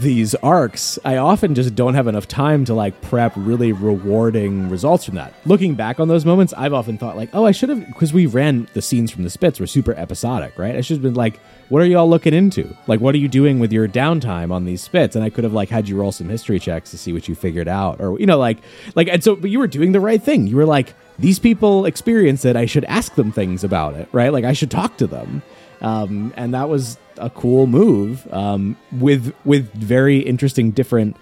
[0.01, 5.05] these arcs, I often just don't have enough time to like prep really rewarding results
[5.05, 5.34] from that.
[5.44, 8.26] Looking back on those moments, I've often thought like, oh, I should have because we
[8.26, 10.74] ran the scenes from the spits were super episodic, right?
[10.74, 11.38] I should have been like,
[11.68, 12.74] what are you all looking into?
[12.86, 15.14] Like, what are you doing with your downtime on these spits?
[15.14, 17.34] And I could have like had you roll some history checks to see what you
[17.34, 18.59] figured out, or you know, like,
[18.94, 20.46] like, and so, but you were doing the right thing.
[20.46, 22.57] You were like, these people experience it.
[22.57, 24.32] I should ask them things about it, right?
[24.32, 25.42] Like, I should talk to them
[25.80, 31.16] um, and that was a cool move um, with with very interesting different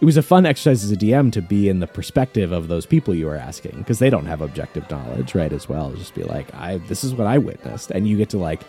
[0.00, 2.86] it was a fun exercise as a dm to be in the perspective of those
[2.86, 5.92] people you were asking because they don't have objective knowledge right as well.
[5.92, 7.90] Just be like i this is what i witnessed.
[7.90, 8.60] And you get to like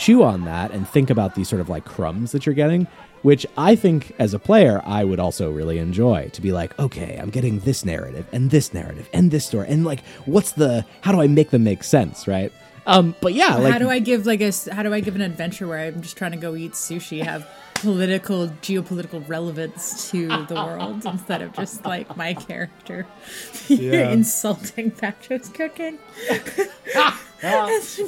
[0.00, 2.86] chew on that and think about these sort of like crumbs that you're getting
[3.20, 7.18] which i think as a player i would also really enjoy to be like okay
[7.20, 11.12] i'm getting this narrative and this narrative and this story and like what's the how
[11.12, 12.50] do i make them make sense right
[12.86, 15.20] um but yeah like how do I give like a how do I give an
[15.20, 17.48] adventure where I'm just trying to go eat sushi have
[17.80, 23.06] political geopolitical relevance to the world instead of just like my character
[23.68, 25.98] insulting Patrick's cooking?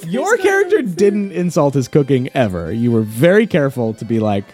[0.07, 2.71] Your character didn't insult his cooking ever.
[2.71, 4.45] You were very careful to be like,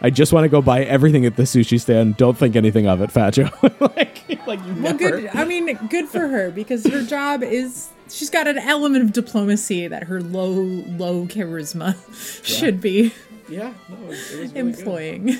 [0.00, 2.16] I just want to go buy everything at the sushi stand.
[2.16, 3.48] Don't think anything of it, Fat Joe.
[3.80, 4.98] like, like you Well, never.
[5.20, 5.30] good.
[5.34, 9.88] I mean, good for her because her job is she's got an element of diplomacy
[9.88, 11.96] that her low, low charisma
[12.44, 13.12] should be
[13.48, 14.56] Yeah, no, it was really good.
[14.56, 15.36] employing.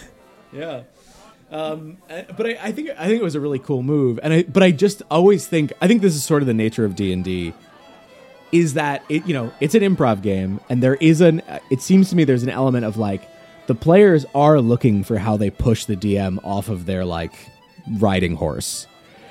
[0.52, 0.82] Yeah.
[1.50, 4.32] Um, uh, but I, I think I think it was a really cool move, and
[4.34, 6.94] I but I just always think I think this is sort of the nature of
[6.94, 7.54] D and D,
[8.52, 11.40] is that it you know it's an improv game, and there is an
[11.70, 13.22] it seems to me there's an element of like
[13.68, 17.34] the players are looking for how they push the DM off of their like
[17.98, 18.86] riding horse.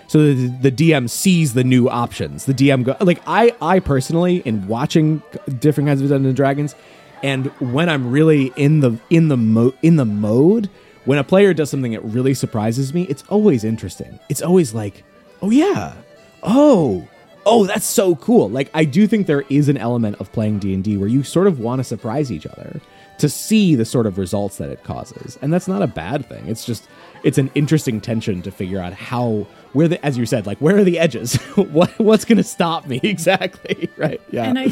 [0.07, 2.45] So the, the DM sees the new options.
[2.45, 5.23] The DM go like I I personally in watching
[5.59, 6.75] different kinds of Dungeons and Dragons,
[7.23, 10.69] and when I'm really in the in the mo- in the mode,
[11.05, 14.19] when a player does something that really surprises me, it's always interesting.
[14.29, 15.03] It's always like,
[15.41, 15.95] oh yeah,
[16.43, 17.07] oh
[17.47, 18.49] oh that's so cool.
[18.49, 21.23] Like I do think there is an element of playing D and D where you
[21.23, 22.79] sort of want to surprise each other
[23.19, 26.47] to see the sort of results that it causes, and that's not a bad thing.
[26.47, 26.87] It's just
[27.23, 30.77] it's an interesting tension to figure out how where the as you said like where
[30.77, 34.69] are the edges what what's going to stop me exactly right yeah And I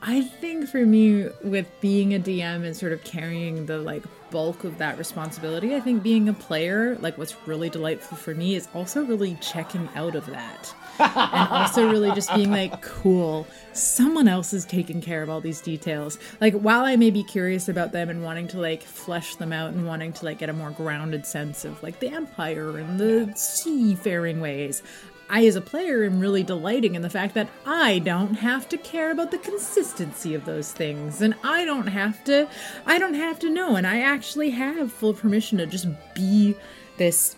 [0.00, 4.64] I think for me with being a DM and sort of carrying the like bulk
[4.64, 8.68] of that responsibility, I think being a player, like what's really delightful for me is
[8.74, 10.72] also really checking out of that.
[10.98, 15.60] And also really just being like, cool, someone else is taking care of all these
[15.60, 16.18] details.
[16.40, 19.72] Like while I may be curious about them and wanting to like flesh them out
[19.72, 23.32] and wanting to like get a more grounded sense of like the empire and the
[23.36, 24.82] seafaring ways,
[25.30, 28.78] I, as a player, am really delighting in the fact that I don't have to
[28.78, 32.48] care about the consistency of those things, and I don't have to,
[32.86, 36.56] I don't have to know, and I actually have full permission to just be
[36.96, 37.36] this,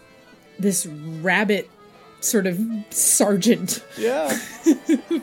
[0.59, 1.69] this rabbit
[2.21, 2.59] sort of
[2.91, 4.39] sergeant, yeah.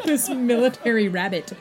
[0.05, 1.53] This military rabbit,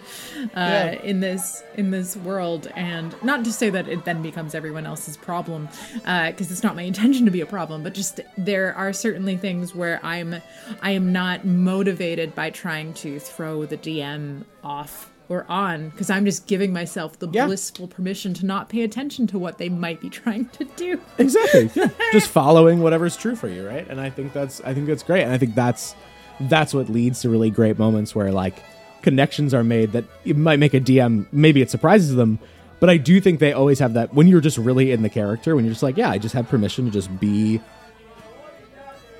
[0.54, 4.86] uh, in this in this world, and not to say that it then becomes everyone
[4.86, 8.92] else's problem, because it's not my intention to be a problem, but just there are
[8.92, 10.36] certainly things where I'm
[10.82, 16.24] I am not motivated by trying to throw the DM off or on because I'm
[16.24, 17.46] just giving myself the Yeah.
[17.46, 21.00] blissful permission to not pay attention to what they might be trying to do.
[21.18, 21.88] exactly yeah.
[22.12, 25.22] just following whatever's true for you right and i think that's i think that's great
[25.22, 25.94] and i think that's
[26.40, 28.62] that's what leads to really great moments where like
[29.02, 32.38] connections are made that it might make a dm maybe it surprises them
[32.78, 35.56] but i do think they always have that when you're just really in the character
[35.56, 37.60] when you're just like yeah i just have permission to just be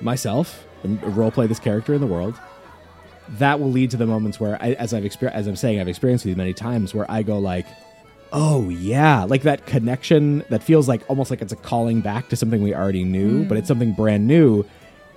[0.01, 2.39] myself and role play this character in the world
[3.29, 5.87] that will lead to the moments where I, as i've experienced as i'm saying i've
[5.87, 7.65] experienced these many times where i go like
[8.33, 12.35] oh yeah like that connection that feels like almost like it's a calling back to
[12.35, 13.59] something we already knew but mm.
[13.59, 14.65] it's something brand new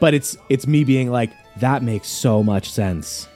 [0.00, 3.28] but it's it's me being like that makes so much sense.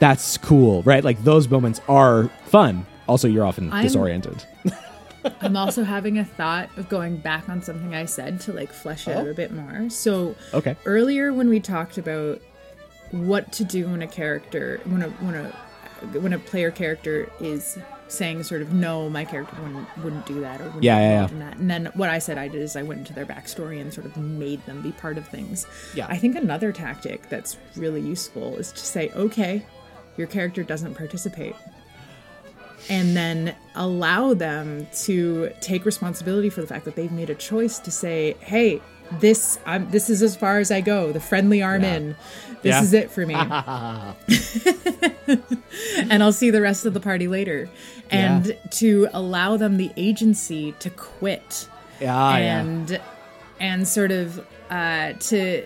[0.00, 1.04] That's cool right?
[1.04, 2.86] Like those moments are fun.
[3.06, 4.44] Also you're often I'm- disoriented.
[5.40, 9.06] I'm also having a thought of going back on something I said to like flesh
[9.06, 9.20] it oh.
[9.20, 9.88] out a bit more.
[9.88, 10.74] So Okay.
[10.84, 12.42] earlier when we talked about
[13.12, 15.48] what to do when a character when a when a
[16.18, 20.60] when a player character is saying sort of no my character wouldn't wouldn't do that
[20.60, 21.38] or wouldn't Yeah, yeah, yeah.
[21.38, 23.92] that and then what i said i did is i went into their backstory and
[23.94, 26.06] sort of made them be part of things Yeah.
[26.10, 29.64] i think another tactic that's really useful is to say okay
[30.16, 31.54] your character doesn't participate
[32.90, 37.78] and then allow them to take responsibility for the fact that they've made a choice
[37.78, 38.80] to say, "Hey,
[39.20, 41.12] this I'm this is as far as I go.
[41.12, 42.16] The Friendly Arm Inn.
[42.62, 42.82] This Yeah.
[42.82, 43.34] is it for me."
[46.10, 47.68] and I'll see the rest of the party later.
[48.10, 48.54] And Yeah.
[48.70, 51.68] to allow them the agency to quit
[52.00, 53.00] yeah and
[53.60, 55.64] and sort of uh, to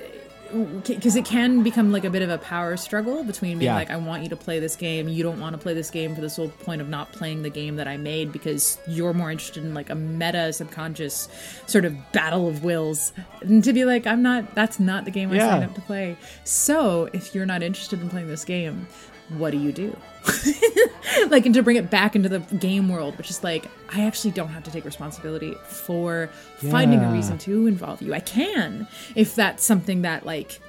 [0.86, 3.74] because it can become like a bit of a power struggle between being Yeah.
[3.74, 6.14] like I want you to play this game, you don't want to play this game
[6.14, 9.30] for the sole point of not playing the game that I made because you're more
[9.30, 11.28] interested in like a meta subconscious
[11.66, 15.30] sort of battle of wills, and to be like I'm not that's not the game
[15.30, 15.48] I Yeah.
[15.50, 16.16] signed up to play.
[16.44, 18.86] So if you're not interested in playing this game,
[19.30, 19.96] what do you do?
[21.28, 24.30] like and to bring it back into the game world which is like i actually
[24.32, 26.28] don't have to take responsibility for
[26.70, 28.12] finding a reason to involve you.
[28.12, 30.60] I can if that's something that like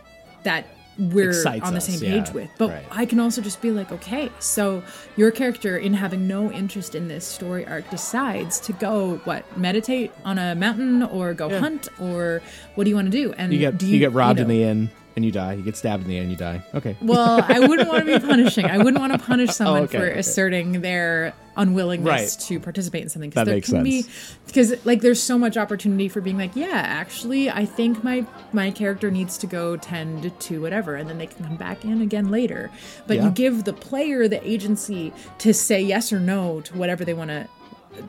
[0.43, 0.67] that
[0.99, 2.49] we're Excites on the us, same yeah, page with.
[2.57, 2.85] But right.
[2.91, 4.83] i can also just be like okay so
[5.15, 10.11] your character in having no interest in this story arc decides to go what meditate
[10.23, 12.41] on a mountain or go hunt or
[12.75, 13.33] what do you want to do?
[13.33, 15.63] And you get do you, get robbed in know- the inn and you die you
[15.63, 18.65] get stabbed in the end, you die okay well, I wouldn't want to be punishing.
[18.65, 20.19] I wouldn't want to punish oh, someone Oh, okay, for okay.
[20.19, 22.05] asserting their unwillingness
[22.35, 22.45] Right.
[22.47, 24.05] to participate in something That there makes can sense.
[24.07, 24.11] be
[24.45, 28.69] because like there's so much opportunity for being like yeah actually i think my my
[28.69, 32.29] character needs to go tend to whatever and then they can come back in again
[32.29, 32.69] later
[33.07, 33.25] but Yeah.
[33.25, 37.31] you give the player the agency to say yes or no to whatever they want
[37.31, 37.47] to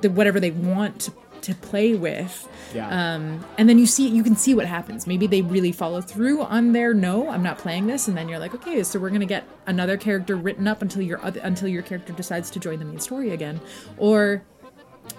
[0.03, 1.13] the, whatever they want to,
[1.43, 2.49] to play with.
[2.75, 2.89] Yeah.
[2.89, 5.07] um, and then you see you can see what happens.
[5.07, 8.09] Maybe they really follow through on their no i'm not playing this.
[8.09, 11.23] And then you're like okay so we're gonna get another character written up until your
[11.25, 13.61] other until your character decides to join the main story again.
[13.97, 14.43] Or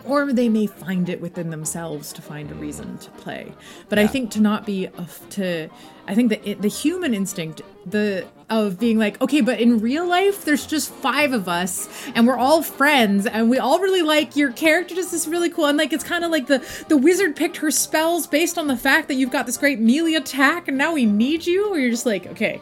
[0.05, 3.51] or they may find it within themselves to find a reason to play.
[3.89, 4.89] But i think to not be
[5.31, 5.69] to
[6.09, 10.43] i think that the human instinct the of being like okay but in real life
[10.43, 14.51] there's just five of us and we're all friends and we all really like your
[14.51, 17.35] character Just this is really cool and like it's kind of like the the wizard
[17.35, 20.77] picked her spells based on the fact that you've got this great melee attack and
[20.77, 22.59] now we need you or you're just like okay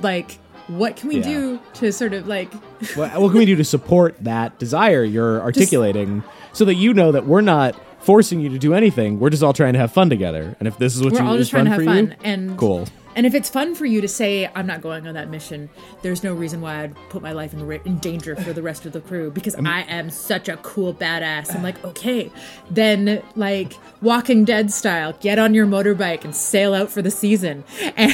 [0.00, 1.22] like what can we Yeah.
[1.24, 2.52] do to sort of like
[2.94, 6.22] what, what can we do to support that desire you're articulating
[6.52, 9.52] so that you know that we're not forcing you to do anything we're just all
[9.52, 10.56] trying to have fun together.
[10.58, 12.56] And if this is what we're you all just trying to have for you, and
[12.58, 12.86] cool.
[13.14, 15.68] and if it's fun for you to say i'm not going on that mission
[16.02, 18.86] there's no reason why i'd put my life in, ri- in danger for the rest
[18.86, 21.54] of the crew because i am such a cool badass.
[21.54, 22.30] I'm like okay
[22.70, 27.64] then like walking dead style get on your motorbike and sail out for the season.
[27.96, 28.12] And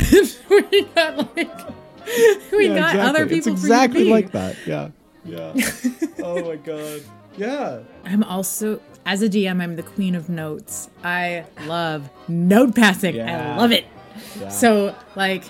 [0.51, 1.59] we got like
[2.53, 3.01] we Yeah, got exactly.
[3.01, 4.11] other it's people for you to exactly be.
[4.11, 4.57] like that.
[4.67, 4.89] Yeah.
[5.25, 5.53] Yeah.
[6.23, 7.03] Oh my god.
[7.37, 7.81] Yeah.
[8.05, 13.55] I'm also as a dm i'm the queen of notes i love note passing Yeah.
[13.55, 13.87] i love it
[14.51, 15.45] So like,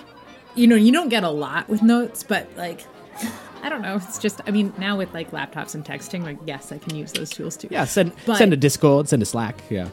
[0.55, 2.83] you know, you don't get a lot with notes, but like,
[3.63, 3.95] I don't know.
[3.95, 7.11] It's just, I mean, now with like laptops and texting, like, yes, I can use
[7.13, 7.67] those tools too.
[7.71, 9.87] yeah send But- send a discord send a slack yeah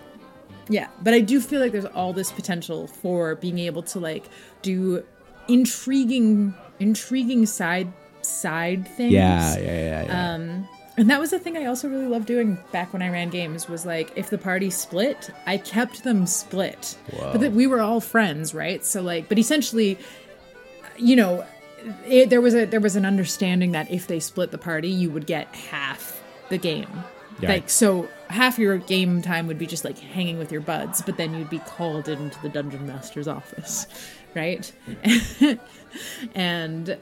[0.68, 4.24] Yeah, but I do feel like there's all this potential for being able to like
[4.62, 5.04] do
[5.48, 7.92] intriguing, intriguing side
[8.22, 9.12] side things.
[9.12, 10.34] yeah yeah yeah, yeah.
[10.34, 13.30] Um, and that was the thing I also really loved doing back when I ran
[13.30, 16.96] games was like if the party split, I kept them split.
[17.10, 18.84] But that we were all friends, right?
[18.84, 19.98] So like, but essentially,
[20.96, 21.44] you know,
[22.06, 25.10] it, there was a there was an understanding that if they split the party, you
[25.10, 27.04] would get half the game.
[27.40, 27.48] Yeah.
[27.48, 31.16] Like so, half your game time would be just like hanging with your buds, but
[31.16, 33.86] then you'd be called into the dungeon master's office,
[34.36, 34.70] right?
[36.36, 36.96] and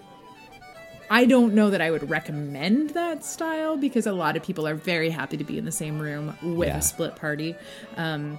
[1.13, 4.75] I don't know that I would recommend that style because a lot of people are
[4.75, 6.79] very happy to be in the same room with Yeah.
[6.79, 7.55] a split party.
[7.99, 8.39] Um,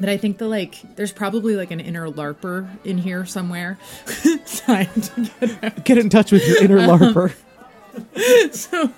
[0.00, 3.78] but I think the like, there's probably like an inner LARPer in here somewhere
[4.66, 7.34] get get in touch with your inner larper
[8.52, 8.90] So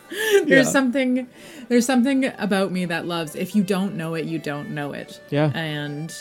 [0.45, 0.63] there's Yeah.
[0.63, 1.27] something,
[1.69, 3.35] there's something about me that loves.
[3.35, 5.21] If you don't know it, you don't know it.
[5.31, 5.51] Yeah.
[5.55, 6.15] And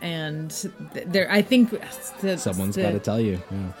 [0.00, 0.50] and
[0.94, 1.70] th- there, I think
[2.20, 3.72] the, someone's got to tell you yeah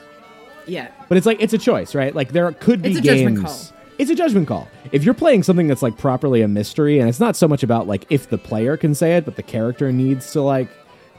[0.68, 2.14] Yeah, But it's like it's a choice, right?
[2.14, 3.20] Like there could be It's a games.
[3.20, 3.58] judgment call.
[3.98, 4.68] It's a judgment call.
[4.92, 7.86] If you're playing something that's like properly a mystery, and it's not so much about
[7.86, 10.68] like if the player can say it, but the character needs to like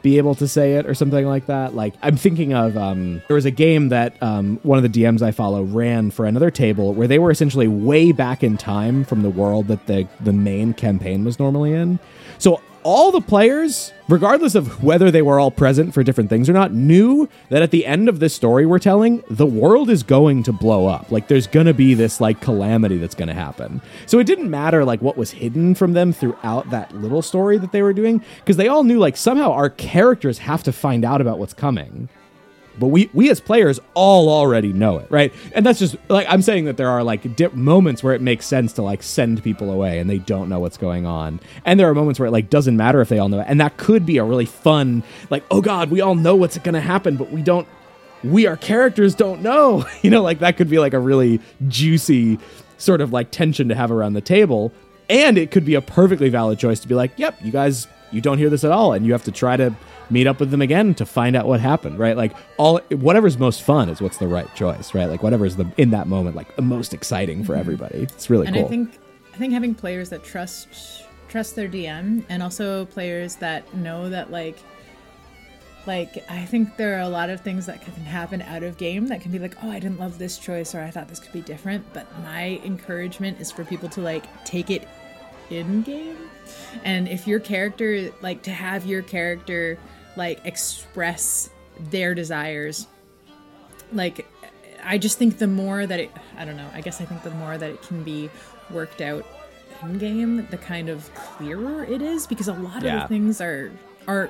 [0.02, 1.76] be able to say it or something like that.
[1.76, 5.22] Like I'm thinking of um, there was a game that um, one of the DMs
[5.22, 9.24] I follow ran for another table where they were essentially way back in time from
[9.24, 12.00] the world that the the main campaign was normally in.
[12.38, 16.54] So all the players, regardless of whether they were all present for different things or
[16.54, 20.44] not, knew that at the end of this story we're telling, the world is going
[20.44, 21.12] to blow up.
[21.12, 23.82] Like there's going to be this like calamity that's going to happen.
[24.06, 27.72] So it didn't matter like what was hidden from them throughout that little story that
[27.72, 31.22] they were doing because they all knew like somehow our characters have to find out
[31.22, 32.10] about what's coming
[32.80, 35.34] but we we as players all already know it right?
[35.54, 38.46] And that's just like i'm saying that there are like dip moments where it makes
[38.46, 41.40] sense to like send people away and they don't know what's going on.
[41.66, 43.46] And there are moments where it like doesn't matter if they all know it.
[43.48, 46.74] And that could be a really fun like oh god we all know what's going
[46.74, 47.68] to happen but we don't
[48.24, 49.86] we our characters don't know.
[50.02, 52.40] You know like that could be like a really juicy
[52.78, 54.72] sort of like tension to have around the table.
[55.10, 58.22] And it could be a perfectly valid choice to be like yep you guys you
[58.22, 59.74] don't hear this at all and you have to try to
[60.10, 63.62] meet up with them again to find out what happened right like all whatever's most
[63.62, 66.62] fun is what's the right choice right like whatever's the in that moment like the
[66.62, 67.62] most exciting for mm-hmm.
[67.62, 68.98] everybody it's really and cool I think
[69.34, 74.32] I think having players that trust trust their DM and also players that know that
[74.32, 74.58] like
[75.88, 79.08] like I think there are a lot of things that can happen out of game
[79.08, 81.32] that can be like, oh, I didn't love this choice or I thought this could
[81.32, 81.86] be different.
[81.94, 84.88] But my encouragement is for people to like take it
[85.50, 86.18] in game.
[86.84, 89.80] And if your character like to have your character
[90.16, 91.50] like express
[91.92, 92.88] their desires
[93.94, 94.28] like
[94.84, 97.32] I just think the more that it I don't know, I guess I think the
[97.32, 98.30] more that it can be
[98.72, 99.26] worked out
[99.82, 102.96] in game, the kind of clearer it is because a lot Yeah.
[102.96, 103.72] of the things are
[104.08, 104.30] are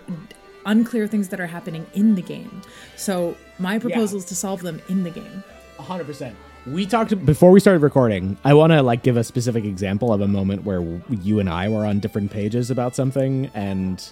[0.66, 2.62] unclear things that are happening in the game.
[2.96, 5.44] So my proposal is to solve them in the game.
[5.78, 6.34] 100%
[6.68, 8.38] We talked before we started recording.
[8.44, 11.70] I want to like give a specific example of a moment where you and I
[11.70, 14.12] were on different pages about something, and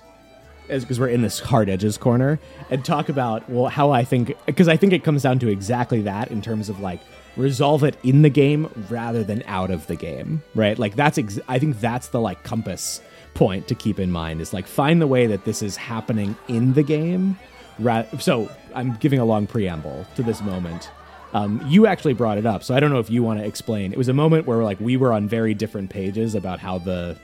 [0.67, 2.39] because we're in this hard edges corner,
[2.69, 6.01] and talk about well how I think because I think it comes down to exactly
[6.03, 6.99] that in terms of like
[7.35, 10.77] resolve it in the game rather than out of the game, right?
[10.77, 13.01] Like that's ex- I think that's the like compass
[13.33, 16.73] point to keep in mind is like find the way that this is happening in
[16.73, 17.37] the game.
[17.77, 20.89] Ra- so I'm giving a long preamble to this moment.
[21.33, 23.91] Um, you actually brought it up, so I don't know if you want to explain.
[23.91, 27.17] It was a moment where like we were on very different pages about how the,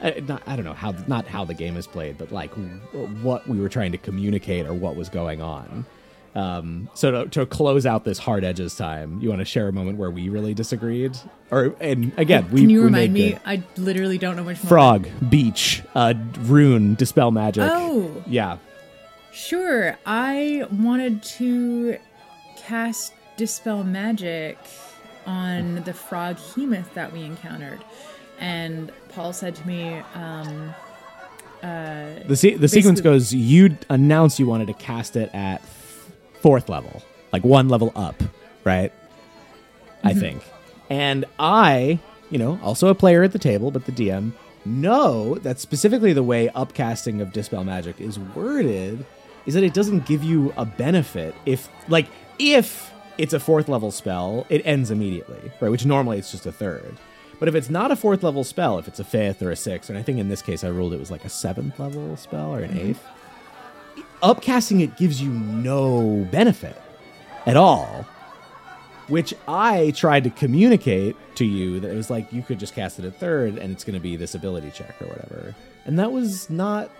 [0.00, 2.50] uh, not, I don't know how not how the game is played, but like
[3.22, 5.84] what we were trying to communicate or what was going on.
[6.34, 9.72] Um, so to, to close out this hard edges time, you want to share a
[9.72, 11.16] moment where we really disagreed,
[11.50, 13.30] or and again, we Can you we remind me?
[13.30, 14.68] good- I literally don't know which one.
[14.68, 17.64] frog, beach, uh, rune, dispel magic.
[17.66, 18.22] Oh.
[18.26, 18.58] yeah,
[19.32, 19.96] Sure.
[20.04, 21.96] I wanted to
[22.56, 24.58] cast Dispel Magic
[25.26, 27.78] on the frog Hemoth that we encountered.
[28.40, 30.72] And Paul said to me, um,
[31.60, 33.34] the se- the sequence goes.
[33.34, 35.60] You announce you wanted to cast it at
[36.40, 37.02] fourth level,
[37.32, 38.14] like one level up,
[38.62, 38.92] right?
[40.04, 40.20] I Mm-hmm.
[40.20, 40.42] think.
[40.88, 41.98] And I,
[42.30, 44.30] you know, also a player at the table, but the DM,
[44.64, 49.04] know that specifically the way upcasting of Dispel Magic is worded
[49.46, 52.06] is that it doesn't give you a benefit if, like,
[52.38, 55.70] if it's a fourth level spell, it ends immediately, right?
[55.72, 56.96] Which normally it's just a third.
[57.38, 59.90] But if it's not a fourth level spell, if it's a fifth or a sixth,
[59.90, 62.54] and I think in this case I ruled it was like a seventh level spell
[62.54, 62.90] or an mm-hmm.
[62.90, 63.06] eighth,
[64.22, 66.80] upcasting it gives you no benefit
[67.46, 68.06] at all.
[69.06, 72.98] Which I tried to communicate to you that it was like you could just cast
[72.98, 75.54] it at third and it's going to be this ability check or whatever.
[75.86, 76.90] And that was not.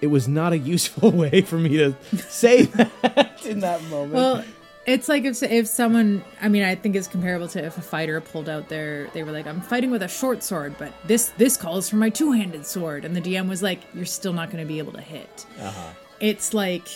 [0.00, 4.12] It was not a useful way for me to say that in that moment.
[4.12, 4.44] well,
[4.86, 8.20] it's like if, if someone, I mean, I think it's comparable to if a fighter
[8.20, 11.56] pulled out their, they were like, I'm fighting with a short sword, but this, this
[11.56, 13.04] calls for my two handed sword.
[13.04, 15.46] And the DM was like, you're still not going to be able to hit.
[15.60, 15.90] Uh-huh.
[16.20, 16.88] It's like,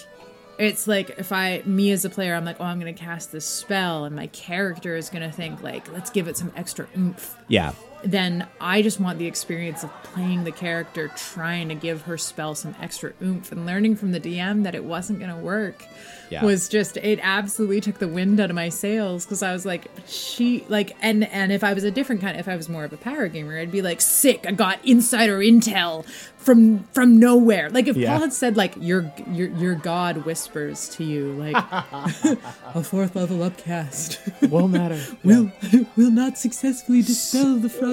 [0.59, 3.33] it's like if I, me as a player, I'm like, oh, I'm going to cast
[3.33, 6.87] this spell, and my character is going to think, like, let's give it some extra
[6.97, 7.37] oomph.
[7.49, 7.73] yeah.
[8.05, 12.55] Then I just want the experience of playing the character, trying to give her spell
[12.55, 15.85] some extra oomph, and learning from the DM that it wasn't going to work.
[16.31, 16.43] Yeah.
[16.47, 19.89] Was just it absolutely took the wind out of my sails because I was like
[20.07, 22.93] she like and and if I was a different kind if I was more of
[22.95, 26.07] a power gamer I'd be like sick I got insider intel
[26.39, 28.13] from from nowhere like if Yeah.
[28.13, 31.55] Paul had said like your your your god whispers to you like
[32.75, 34.99] a fourth level upcast Won't matter.
[35.25, 35.53] will
[35.97, 37.92] will not successfully dispel the frog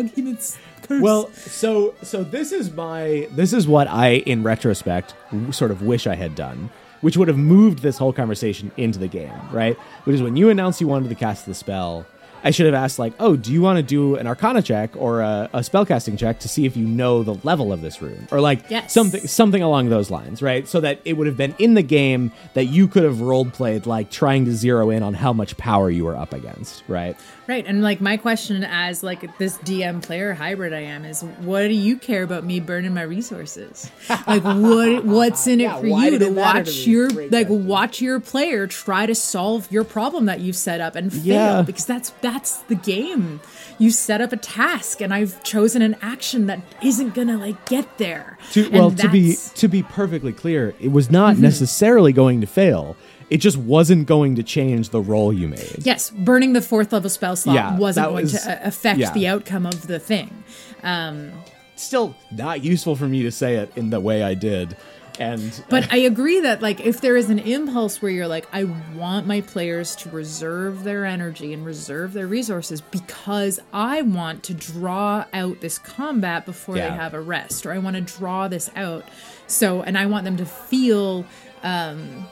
[0.83, 1.01] curse.
[1.01, 5.13] Well, so so this is my this is what I in retrospect
[5.51, 6.69] sort of wish I had done,
[7.01, 9.75] which would have moved this whole conversation into the game, right?
[10.05, 12.05] Which is when you announced you wanted to cast the spell,
[12.43, 15.21] I should have asked like, "Oh, do you want to do an arcana check or
[15.21, 18.39] a, a spellcasting check to see if you know the level of this rune or
[18.41, 18.93] like Yes.
[18.93, 20.67] something something along those lines, right?
[20.67, 23.85] So that it would have been in the game that you could have role played
[23.85, 27.15] like trying to zero in on how much power you were up against, right?
[27.47, 31.63] Right, and like my question as like this DM player hybrid I am is, what
[31.67, 33.89] do you care about me burning my resources?
[34.27, 37.65] Like, what what's in it Yeah, for you to watch to your like question.
[37.67, 41.61] watch your player try to solve your problem that you've set up and fail Yeah.
[41.63, 42.28] because that's that's
[42.67, 43.41] the game.
[43.77, 47.97] You set up a task, and I've chosen an action that isn't gonna like get
[47.97, 48.37] there.
[48.51, 51.43] To, well, to be to be perfectly clear, it was not mm-hmm.
[51.43, 52.95] necessarily going to fail.
[53.29, 55.85] It just wasn't going to change the roll you made.
[55.85, 59.13] Yes, burning the fourth level spell slot Yeah, wasn't going was- to affect yeah.
[59.13, 60.43] the outcome of the thing.
[60.83, 61.31] Um,
[61.75, 64.75] Still not useful for me to say it in the way I did.
[65.19, 68.63] And But I agree that like if there is an impulse where you're like, I
[68.95, 74.53] want my players to reserve their energy and reserve their resources because I want to
[74.53, 76.89] draw out this combat before Yeah.
[76.89, 79.05] they have a rest, or I want to draw this out.
[79.47, 81.25] So and I want them to feel
[81.63, 82.25] um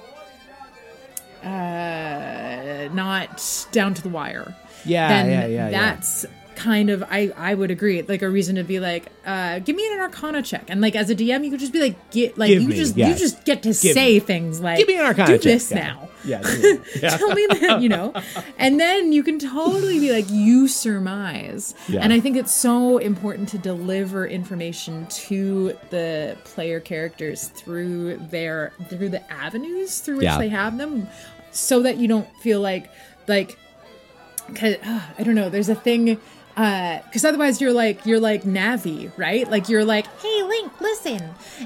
[1.43, 4.55] uh not down to the wire.
[4.85, 5.95] Yeah, then yeah, yeah, yeah.
[6.58, 9.88] Kind of I I would agree like a reason to be like uh give me
[9.93, 12.49] an arcana check and like as a DM you could just be like get like
[12.49, 13.10] Give you me, just yes.
[13.10, 14.20] you just get to Give say me.
[14.20, 15.43] things like give me an arcana do check.
[15.43, 15.78] this Yeah.
[15.78, 16.41] now Yeah,
[16.99, 17.16] yeah.
[17.18, 18.12] tell me that you know
[18.58, 23.49] and then you can totally be like you surmise and i think it's so important
[23.49, 30.49] to deliver information to the player characters through their through the avenues through which they
[30.49, 31.08] have them
[31.51, 32.89] so that you don't feel like
[33.28, 33.58] like
[34.55, 36.20] cause, uh, i don't know there's a thing
[36.58, 39.47] because otherwise you're like you're like Navi, right?
[39.49, 41.22] Like you're like, hey Link, listen,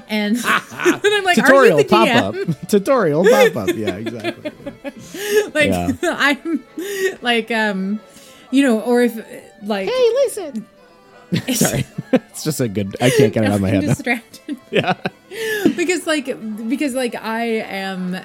[0.08, 0.36] and,
[0.72, 2.50] and I'm like, Tutorial are you the pop DM?
[2.50, 2.68] up.
[2.68, 3.74] Tutorial pop up.
[3.74, 4.52] Yeah, exactly.
[5.54, 5.92] like Yeah.
[6.02, 6.62] I'm
[7.22, 8.00] like um
[8.50, 9.16] you know, or if
[9.62, 10.66] like Hey, listen.
[11.54, 12.94] Sorry, it's just a good.
[13.00, 13.84] I can't get it out of my I'm head.
[13.84, 13.94] now.
[13.94, 14.58] distracted.
[14.70, 14.92] Yeah,
[15.74, 16.26] because like
[16.68, 18.18] because like I am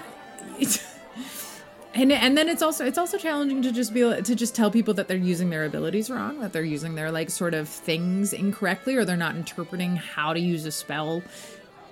[1.97, 4.93] and and then it's also it's also challenging to just be to just tell people
[4.93, 8.95] that they're using their abilities wrong, that they're using their like sort of things incorrectly
[8.95, 11.23] or they're not interpreting how to use a spell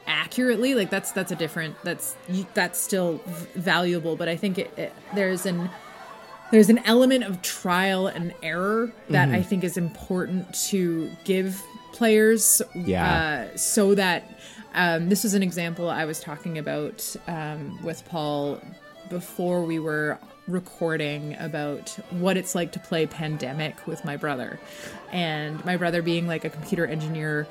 [0.07, 0.75] accurately.
[0.75, 2.15] Like that's that's a different that's
[2.53, 5.69] that's still v- valuable, but I think it, it, there's an
[6.51, 9.35] there's an element of trial and error that Mm-hmm.
[9.35, 12.61] I think is important to give players.
[12.75, 13.49] Yeah.
[13.53, 14.39] Uh, so that
[14.75, 18.61] um, this was an example I was talking about um, with Paul
[19.09, 24.59] before we were recording about what it's like to play Pandemic with my brother,
[25.11, 27.47] and my brother being like a computer engineer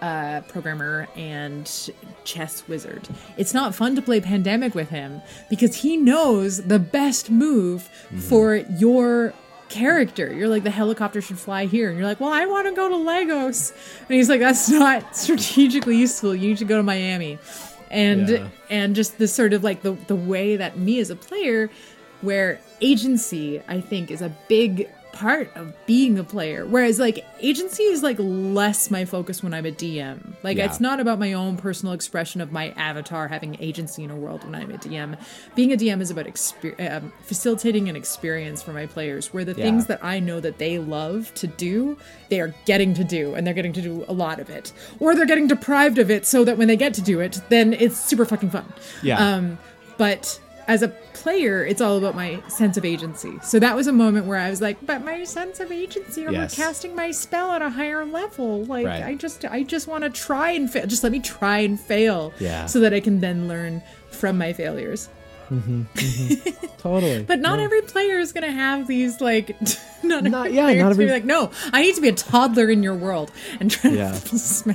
[0.00, 1.90] uh, programmer and
[2.24, 3.08] chess wizard.
[3.36, 7.82] It's not fun to play Pandemic with him because he knows the best move
[8.28, 9.32] for your
[9.68, 10.32] character.
[10.32, 11.88] You're like, the helicopter should fly here.
[11.88, 13.72] And you're like, well, I want to go to Lagos.
[14.00, 16.34] And he's like, that's not strategically useful.
[16.34, 17.38] You need to go to Miami.
[17.92, 18.48] And Yeah.
[18.70, 21.70] and just the sort of like the, the way that me as a player,
[22.22, 26.64] where agency, I think, is a big part of being a player.
[26.66, 30.32] Whereas like agency is like less my focus when I'm a DM.
[30.42, 30.64] Like Yeah.
[30.64, 34.42] it's not about my own personal expression of my avatar having agency in a world
[34.44, 35.16] when I'm a DM.
[35.54, 39.52] Being a DM is about exper- um, facilitating an experience for my players where the
[39.52, 39.64] Yeah.
[39.64, 41.98] things that I know that they love to do,
[42.30, 44.72] they are getting to do and they're getting to do a lot of it.
[44.98, 47.74] Or they're getting deprived of it so that when they get to do it, then
[47.74, 48.64] it's super fucking fun.
[49.02, 49.18] Yeah.
[49.18, 49.58] Um
[49.98, 53.32] but as a player, it's all about my sense of agency.
[53.42, 56.32] So that was a moment where I was like, but my sense of agency over
[56.32, 56.54] Yes.
[56.54, 58.64] casting my spell at a higher level.
[58.64, 59.02] Like Right.
[59.02, 60.86] I just I just want to try and fail.
[60.86, 62.32] Just let me try and fail.
[62.38, 62.66] Yeah.
[62.66, 65.08] So that I can then learn from my failures.
[65.50, 66.66] Mm-hmm, mm-hmm.
[66.78, 67.24] totally.
[67.24, 69.54] But not every player is gonna have these like
[70.02, 72.12] not, Not- every yeah, player not every- be like, no, I need to be a
[72.12, 74.12] toddler in your world and try Yeah.
[74.18, 74.70] to sm-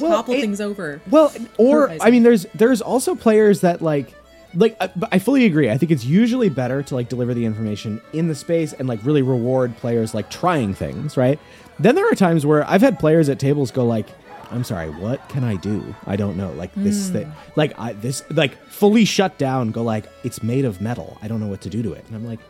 [0.00, 1.00] Well, topple it- things over.
[1.10, 4.14] Well, or I mean, there's there's also players that like
[4.54, 5.70] like but I fully agree.
[5.70, 9.00] I think it's usually better to like deliver the information in the space and like
[9.04, 11.38] really reward players like trying things, right?
[11.78, 14.06] Then there are times where I've had players at tables go like,
[14.50, 15.94] "I'm sorry, what can I do?
[16.06, 19.70] I don't know." Like this thing, like I this like fully shut down.
[19.70, 21.16] Go like, "It's made of metal.
[21.22, 22.40] I don't know what to do to it." And I'm like,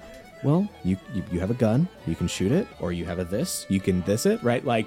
[0.42, 3.24] "Well, you you, you have a gun, you can shoot it, or you have a
[3.24, 4.86] this, you can this it, right?" Like.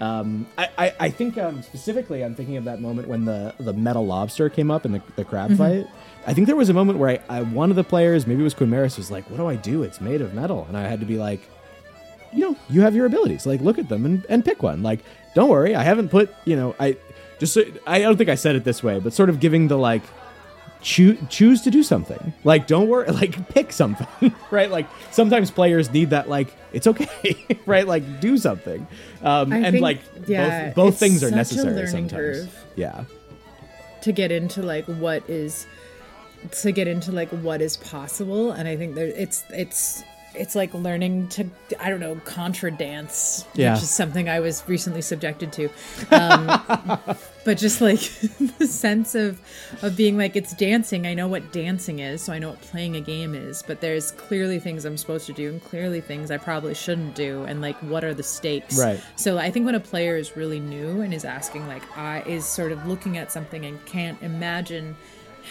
[0.00, 3.72] Um, I, I, I think um, specifically, I'm thinking of that moment when the, the
[3.72, 5.86] metal lobster came up in the, the crab fight.
[6.26, 8.44] I think there was a moment where I, I one of the players, maybe it
[8.44, 9.82] was Quinn Maris, was like, "What do I do?
[9.82, 11.40] It's made of metal," and I had to be like,
[12.32, 13.46] "You know, you have your abilities.
[13.46, 14.82] Like, look at them and, and pick one.
[14.82, 15.00] Like,
[15.34, 16.96] don't worry, I haven't put, you know, I
[17.38, 20.02] just I don't think I said it this way, but sort of giving the like."
[20.82, 22.34] Choose, choose to do something.
[22.44, 23.06] Like, don't worry.
[23.10, 24.70] Like, pick something, right?
[24.70, 26.28] Like, sometimes players need that.
[26.28, 27.88] Like, it's okay, right?
[27.88, 28.86] Like, do something.
[29.22, 32.12] Um, I and think- like, yeah, both, both things are necessary sometimes.
[32.12, 32.64] curve.
[32.76, 33.04] Yeah,
[34.02, 35.66] to get into like what is
[36.52, 40.02] to get into like what is possible and i think there it's it's
[40.36, 43.74] it's like learning to i don't know contra dance Yeah.
[43.74, 45.68] which is something i was recently subjected to
[46.10, 46.46] um,
[47.44, 48.00] but just like
[48.58, 49.38] the sense of
[49.82, 52.96] of being like it's dancing i know what dancing is so i know what playing
[52.96, 56.36] a game is but there's clearly things i'm supposed to do and clearly things i
[56.36, 59.00] probably shouldn't do and like what are the stakes Right.
[59.14, 62.44] so I think when a player is really new and is asking, like, I is
[62.44, 64.96] sort of looking at something and can't imagine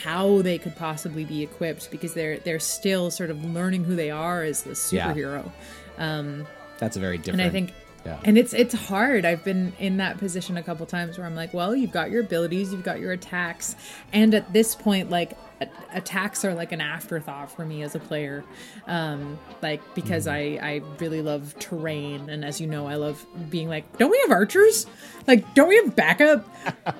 [0.03, 4.11] how they could possibly be equipped because they're they're still sort of learning who they
[4.11, 5.13] are as the Yeah.
[5.13, 5.51] superhero.
[5.97, 6.45] Um,
[6.79, 7.41] that's a very different.
[7.41, 7.73] And I think
[8.05, 8.19] yeah.
[8.25, 9.23] and it's it's hard.
[9.25, 12.21] I've been in that position a couple times where I'm like, well, you've got your
[12.21, 13.75] abilities, you've got your attacks,
[14.11, 15.37] and at this point, like
[15.93, 18.43] attacks are like an afterthought for me as a player,
[18.87, 23.69] um, like because I I really love terrain, and as you know, I love being
[23.69, 24.85] like, don't we have archers?
[25.27, 26.45] Like, don't we have backup?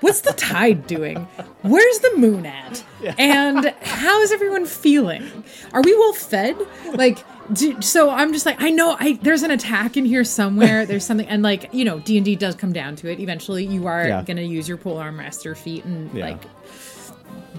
[0.01, 1.18] What's the tide doing?
[1.61, 2.84] Where's the moon at?
[3.20, 5.43] And how is everyone feeling?
[5.74, 6.55] Are we well fed?
[6.93, 7.24] Like.
[7.51, 10.86] Do, so I'm just like I know I there's an attack in here somewhere.
[10.88, 13.20] There's something and like you know D and D does come down to it.
[13.20, 14.24] Eventually, you are Yeah.
[14.24, 16.24] gonna use your pole arm rest your feet and Yeah.
[16.30, 16.41] like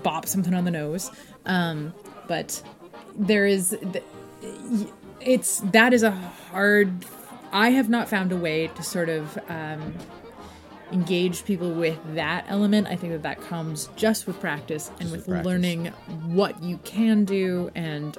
[0.05, 1.11] bop something on the nose.
[1.47, 1.93] Um,
[2.29, 2.63] but
[3.17, 3.77] there is,
[5.21, 6.93] it's that is a hard.
[7.53, 9.95] I have not found a way to sort of um,
[10.93, 12.87] engage people with that element.
[12.87, 15.47] I think that that comes just with practice and with, with practice.
[15.47, 15.87] learning
[16.27, 18.17] what you can do and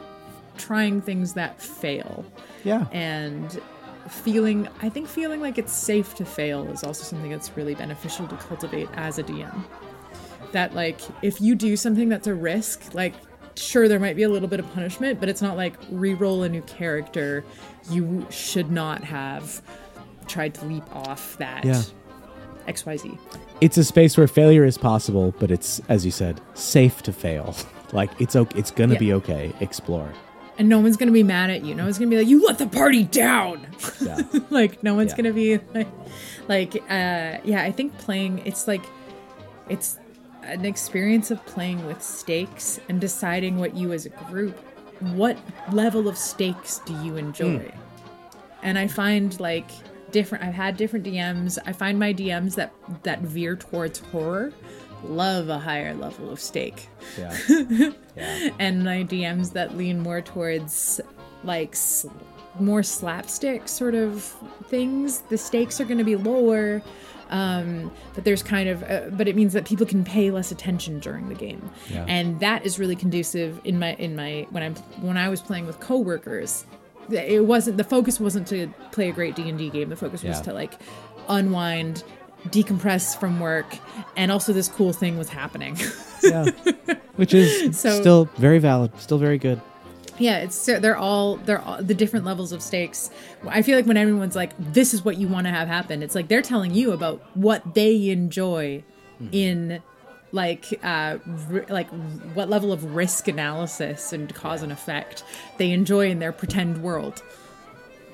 [0.58, 2.26] trying things that fail
[2.64, 2.88] yeah.
[2.92, 3.62] and
[4.10, 8.28] feeling i think feeling like it's safe to fail is also something that's really beneficial
[8.28, 9.64] to cultivate as a dm
[10.56, 13.14] that like if you do something that's a risk like
[13.56, 16.50] sure there might be a little bit of punishment, but it's not like re-roll a
[16.50, 17.46] new character.
[17.90, 19.62] You should not have
[20.28, 21.82] tried to leap off that Yeah.
[22.68, 23.18] XYZ.
[23.62, 27.56] It's a space where failure is possible, but it's as you said, safe to fail.
[27.94, 28.58] like it's okay.
[28.60, 29.00] It's gonna Yeah.
[29.00, 29.54] be okay.
[29.62, 30.12] Explore.
[30.58, 31.76] And no one's gonna be mad at you.
[31.76, 33.68] No one's gonna be like, you let the party down.
[34.02, 34.22] Yeah.
[34.50, 35.18] like no one's Yeah.
[35.18, 35.88] gonna be like,
[36.48, 38.84] like uh yeah i think playing it's like
[39.70, 39.98] it's
[40.46, 44.58] an experience of playing with stakes and deciding what you as a group
[45.00, 45.38] what
[45.72, 47.80] level of stakes do you enjoy hmm.
[48.64, 49.70] and i find like
[50.12, 52.74] different i've had different dms i find my dms that
[53.04, 54.54] that veer towards horror
[55.04, 57.38] love a higher level of stake yeah.
[58.16, 58.50] yeah.
[58.60, 61.00] and my DMs that lean more towards
[61.44, 61.76] like
[62.60, 64.24] more slapstick sort of
[64.66, 65.20] things.
[65.30, 66.82] The stakes are going to be lower,
[67.30, 71.00] um, but there's kind of, uh, but it means that people can pay less attention
[71.00, 72.06] during the game, Yeah.
[72.08, 75.66] and that is really conducive in my in my when I'm when I was playing
[75.66, 76.66] with coworkers.
[77.10, 79.90] It wasn't the focus wasn't to play a great D and D game.
[79.90, 80.74] The focus was to like
[81.30, 82.04] unwind.
[82.50, 83.66] Decompress from work,
[84.16, 85.76] and also this cool thing was happening.
[86.24, 86.46] yeah.
[87.16, 88.92] Which is So- still very valid.
[89.00, 89.60] Still very good.
[90.18, 93.10] Yeah, it's so they're all they're all the different levels of stakes.
[93.48, 96.16] I feel like when everyone's like, "This is what you want to have happen," it's
[96.16, 98.84] like they're telling you about what they enjoy
[99.32, 99.82] in
[100.32, 101.18] like uh
[101.52, 101.88] r- like
[102.34, 105.24] what level of risk analysis and cause and effect
[105.58, 107.22] they enjoy in their pretend world.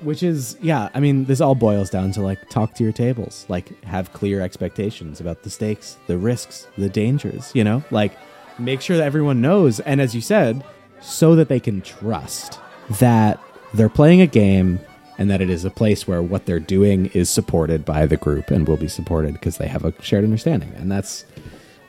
[0.00, 3.46] Which is, yeah, I mean, this all boils down to like talk to your tables,
[3.48, 7.84] like have clear expectations about the stakes, the risks, the dangers, you know?
[7.92, 8.16] Like
[8.58, 9.78] make sure that everyone knows.
[9.78, 10.64] And as you said,
[11.02, 12.58] so that they can trust
[12.98, 13.40] that
[13.74, 14.80] they're playing a game
[15.18, 18.50] and that it is a place where what they're doing is supported by the group
[18.50, 20.72] and will be supported because they have a shared understanding.
[20.76, 21.24] And that's,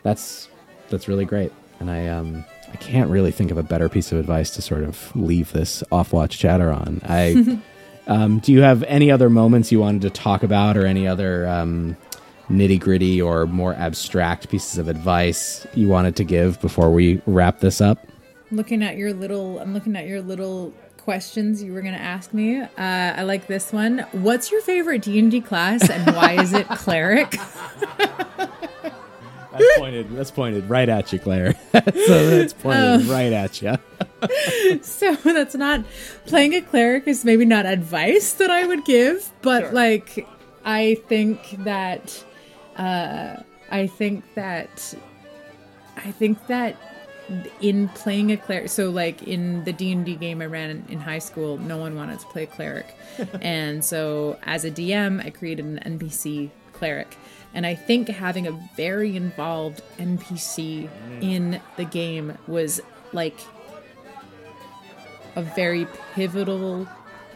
[0.04, 0.50] that's,
[0.90, 1.52] that's really great.
[1.80, 4.84] And I, um, I can't really think of a better piece of advice to sort
[4.84, 7.02] of leave this off watch chatter on.
[7.06, 7.60] I,
[8.08, 11.48] um, do you have any other moments you wanted to talk about, or any other
[11.48, 11.96] um,
[12.50, 17.60] nitty gritty or more abstract pieces of advice you wanted to give before we wrap
[17.60, 18.06] this up?
[18.56, 22.34] Looking at your little i'm looking at your little questions you were going to ask
[22.34, 26.68] me uh, i like this one what's your favorite d&d class and why is it
[26.70, 27.36] cleric
[29.52, 30.10] That's pointed.
[30.16, 31.54] That's pointed right at you, Claire.
[31.74, 33.78] so that's pointed right at you.
[34.82, 35.84] so that's not
[36.26, 40.28] playing a cleric is maybe not advice that i would give but like
[40.66, 42.24] i think that
[42.78, 43.36] uh
[43.70, 44.94] i think that
[45.98, 46.76] i think that
[47.62, 51.58] in playing a cleric so like in the d&d game i ran in, high school
[51.58, 52.96] no one wanted to play cleric.
[53.42, 57.16] And so as a dm i created an npc cleric.
[57.54, 60.90] And i think having a very involved npc
[61.22, 62.82] in the game was
[63.14, 63.40] like
[65.36, 66.88] a very pivotal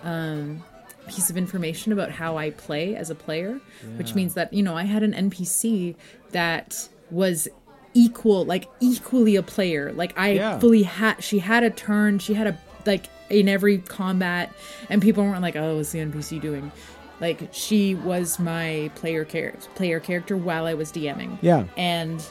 [0.03, 0.63] um,
[1.07, 3.59] piece of information about how I play as a player,
[3.95, 5.95] which means that, you know, I had an NPC
[6.31, 7.47] that was
[7.93, 9.91] equal, like equally a player.
[9.93, 10.59] Like I Yeah.
[10.59, 14.53] fully had, she had a turn, she had a, like in every combat,
[14.89, 16.71] and people weren't like, oh, what's the NPC doing?
[17.19, 21.37] Like she was my player char- player character while I was DMing.
[21.41, 21.65] Yeah.
[21.75, 22.23] And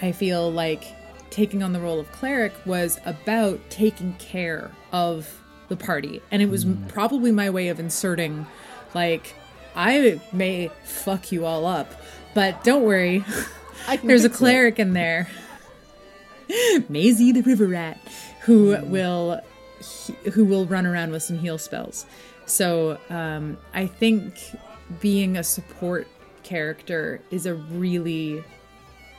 [0.00, 0.84] I feel like
[1.30, 6.22] taking on the role of cleric was about taking care of the party.
[6.30, 6.88] And it was m mm.
[6.88, 8.46] probably my way of inserting,
[8.94, 9.34] like,
[9.76, 11.92] I may fuck you all up,
[12.34, 13.24] but don't worry,
[13.96, 15.28] there's a cleric in there.
[16.88, 17.98] Maisie the river rat,
[18.42, 19.40] who will
[20.32, 22.06] who will run around with some heal spells.
[22.46, 24.34] So um, I think
[25.00, 26.08] being a support
[26.42, 28.42] character is a really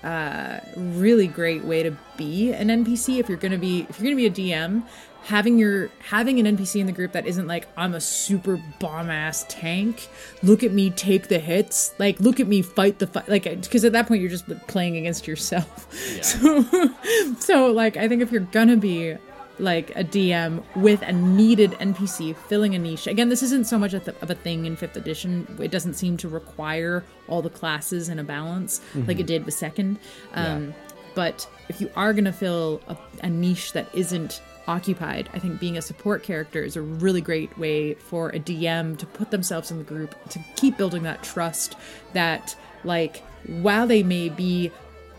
[0.04, 4.16] uh, really great way to be an NPC if you're gonna be if you're gonna
[4.16, 4.84] be a DM.
[5.24, 9.10] Having your having an NPC in the group that isn't like I'm a super bomb
[9.10, 10.08] ass tank.
[10.42, 11.94] Look at me take the hits.
[12.00, 13.30] Like look at me fight the fight.
[13.30, 15.88] Like because at that point you're just playing against yourself.
[16.16, 16.22] yeah.
[16.24, 16.94] So
[17.40, 19.18] so like I think if you're gonna be
[19.60, 23.08] like a DM with a needed NPC filling a niche.
[23.08, 25.58] Again, this isn't so much a th- of a thing in fifth edition.
[25.62, 29.54] It doesn't seem to require all the classes in a balance like it did with
[29.54, 30.00] second.
[30.34, 30.74] Um,
[31.14, 35.60] But if you are going to fill a, a niche that isn't occupied, I think
[35.60, 39.72] being a support character is a really great way for a DM to put themselves
[39.72, 41.76] in the group to keep building that trust
[42.14, 44.72] that, like, while they may be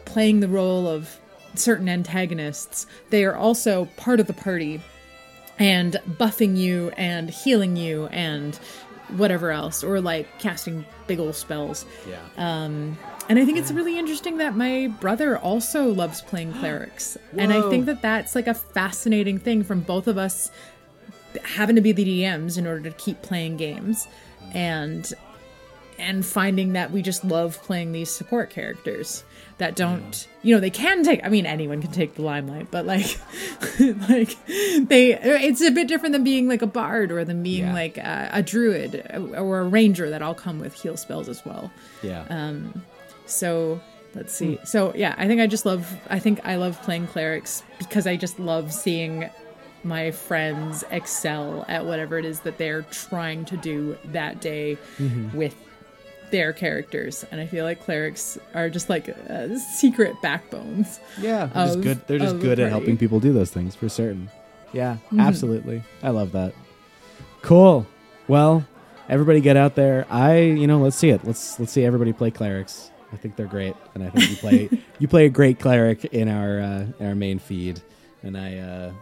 [0.05, 1.19] playing the role of
[1.57, 4.81] certain antagonists, they are also part of the party
[5.59, 8.59] and buffing you and healing you and
[9.17, 11.85] whatever else, or like casting big old spells.
[12.09, 12.19] Yeah.
[12.37, 17.17] Um, And I think it's really interesting that my brother also loves playing clerics.
[17.37, 20.51] And I think that that's like a fascinating thing from both of us
[21.45, 24.09] having to be the DMs in order to keep playing games
[24.53, 25.13] and
[26.01, 29.23] and finding that we just love playing these support characters
[29.59, 32.87] that don't you know they can take i mean anyone can take the limelight but
[32.87, 33.19] like
[34.09, 37.73] like they it's a bit different than being like a bard or than being Yeah.
[37.75, 39.07] like a, a druid
[39.37, 41.71] or a ranger that all come with heal spells as well
[42.03, 42.25] Yeah.
[42.31, 42.83] um
[43.27, 43.81] so
[44.15, 44.59] let's see.
[44.65, 45.87] So yeah, I think I just love.
[46.09, 49.31] I think I love playing clerics because I just love seeing
[49.85, 54.77] my friends excel at whatever it is that they're trying to do that day
[55.33, 55.55] with
[56.31, 57.25] their characters.
[57.31, 61.01] And I feel like clerics are just like uh, secret backbones.
[61.21, 62.07] Yeah, they're just good.
[62.07, 64.31] They're just good at helping people do those things for certain.
[64.73, 65.83] Yeah, absolutely.
[66.03, 66.55] I love that.
[67.43, 67.87] Cool.
[68.29, 68.65] Well,
[69.09, 70.07] everybody get out there.
[70.09, 71.25] I, you know, let's see it.
[71.25, 72.91] Let's let's see everybody play clerics.
[73.13, 76.29] I think they're great, and I think you play you play a great cleric in
[76.29, 77.81] our uh, in our main feed.
[78.23, 78.93] And I, uh,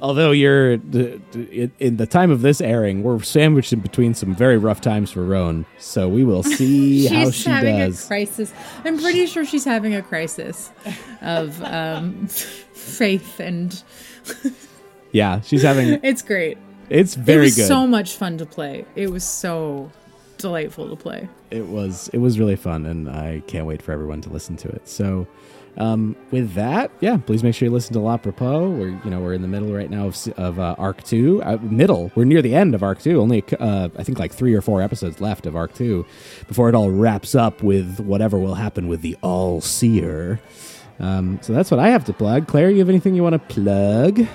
[0.00, 4.80] although you're in- the time of this airing, we're sandwiched in between some very rough
[4.80, 5.66] times for Roan.
[5.78, 8.04] So we will see how she having does.
[8.04, 8.52] a crisis.
[8.84, 10.70] I'm pretty sure she's having a crisis
[11.22, 13.82] of um, faith, and
[15.12, 16.00] yeah, she's having.
[16.02, 16.58] it's great.
[16.88, 17.66] It's it very was good.
[17.66, 18.84] so much fun to play.
[18.94, 19.90] It was so
[20.38, 21.28] delightful to play.
[21.50, 24.68] it was it was really fun and i can't wait for everyone to listen to
[24.68, 25.26] it so
[25.78, 28.78] um, with that yeah please make sure you listen to la propos.
[28.78, 31.58] We're you know we're in the middle right now of, of uh, arc 2 uh,
[31.62, 32.10] middle.
[32.14, 34.82] We're near the end of arc 2 only uh, i think like three or four
[34.82, 36.04] episodes left of arc 2
[36.48, 40.40] before it all wraps up with whatever will happen with the all seer
[40.98, 42.46] um, so that's what i have to plug.
[42.46, 44.26] Claire you have anything you want to plug?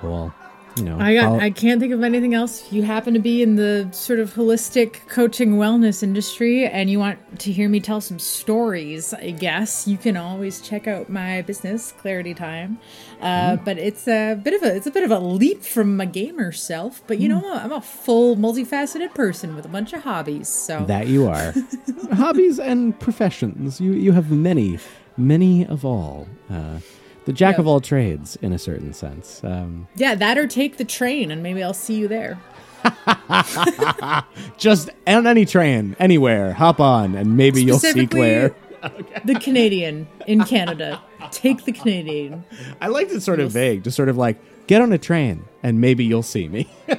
[0.00, 0.32] Cool
[0.76, 1.24] you know I got.
[1.24, 2.62] follow- I can't think of anything else.
[2.66, 6.98] If you happen to be in the sort of holistic coaching wellness industry and you
[6.98, 11.42] want to hear me tell some stories, I guess you can always check out my
[11.42, 12.78] business, Clarity Time.
[13.20, 16.04] Uh, But it's a bit of a it's a bit of a leap from my
[16.06, 17.02] gamer self.
[17.06, 17.42] But you know.
[17.56, 20.48] I'm a full, multifaceted person with a bunch of hobbies.
[20.48, 21.54] So That you are.
[22.12, 23.80] Hobbies and professions.
[23.80, 24.78] You you have many,
[25.16, 26.28] many of all.
[26.50, 26.78] Uh,
[27.26, 27.60] the jack Yeah.
[27.60, 29.42] of all trades, in a certain sense.
[29.44, 32.40] Um, yeah, that or take the train and maybe I'll see you there.
[34.58, 38.54] just on any train, anywhere, hop on, and maybe you'll see Specifically, Claire.
[39.24, 41.02] the Canadian in Canada.
[41.32, 42.44] Take the Canadian.
[42.80, 44.36] I liked it sort of vague, just sort of like
[44.68, 46.68] get on a train, and maybe you'll see me.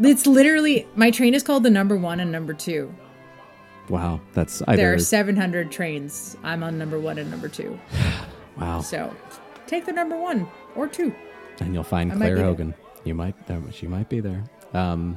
[0.00, 2.94] It's literally my train is called the number one and number two.
[3.88, 6.36] wow, that's There are 700 trains.
[6.44, 7.80] I'm on number one and number two.
[8.60, 9.12] wow, So
[9.68, 11.14] take the number one or two.
[11.60, 12.44] and you'll find I Claire be there.
[12.44, 12.74] Hogan.
[13.04, 13.34] You might,
[13.72, 14.44] she might be there.
[14.74, 15.16] Um,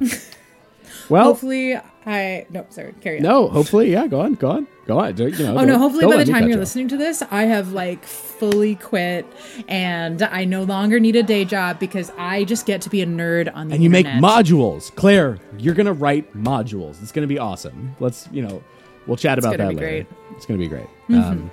[1.08, 1.76] well, Hopefully,
[2.06, 3.22] I no sorry carry on.
[3.22, 4.06] no, hopefully, yeah.
[4.06, 5.16] Go on, go on, go on.
[5.16, 5.78] You know, Oh no!
[5.78, 9.26] Hopefully, by the time you're listening to this, I have like fully quit,
[9.68, 13.06] and I no longer need a day job because I just get to be a
[13.06, 13.74] nerd on the internet.
[13.74, 14.94] and you make modules.
[14.94, 17.02] Claire, you're gonna write modules.
[17.02, 17.94] It's gonna be awesome.
[18.00, 18.62] Let's, you know,
[19.06, 19.78] we'll chat about that later.
[19.80, 20.08] great.
[20.08, 20.34] Mm-hmm.
[20.36, 20.86] It's gonna be great.
[21.10, 21.50] Um,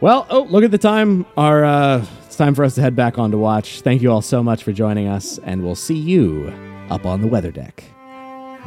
[0.00, 1.26] well, oh, look at the time.
[1.36, 3.82] Our uh, it's time for us to head back on to watch.
[3.82, 6.52] Thank you all so much for joining us, and we'll see you
[6.90, 7.84] up on the weather deck.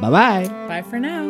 [0.00, 0.48] Bye bye.
[0.66, 1.28] Bye for now.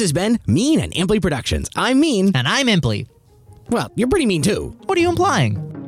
[0.00, 1.68] This has been Mean and Imply Productions.
[1.76, 2.32] I'm mean.
[2.34, 3.04] And I'm Imply.
[3.68, 4.74] Well, you're pretty mean too.
[4.86, 5.79] What are you implying?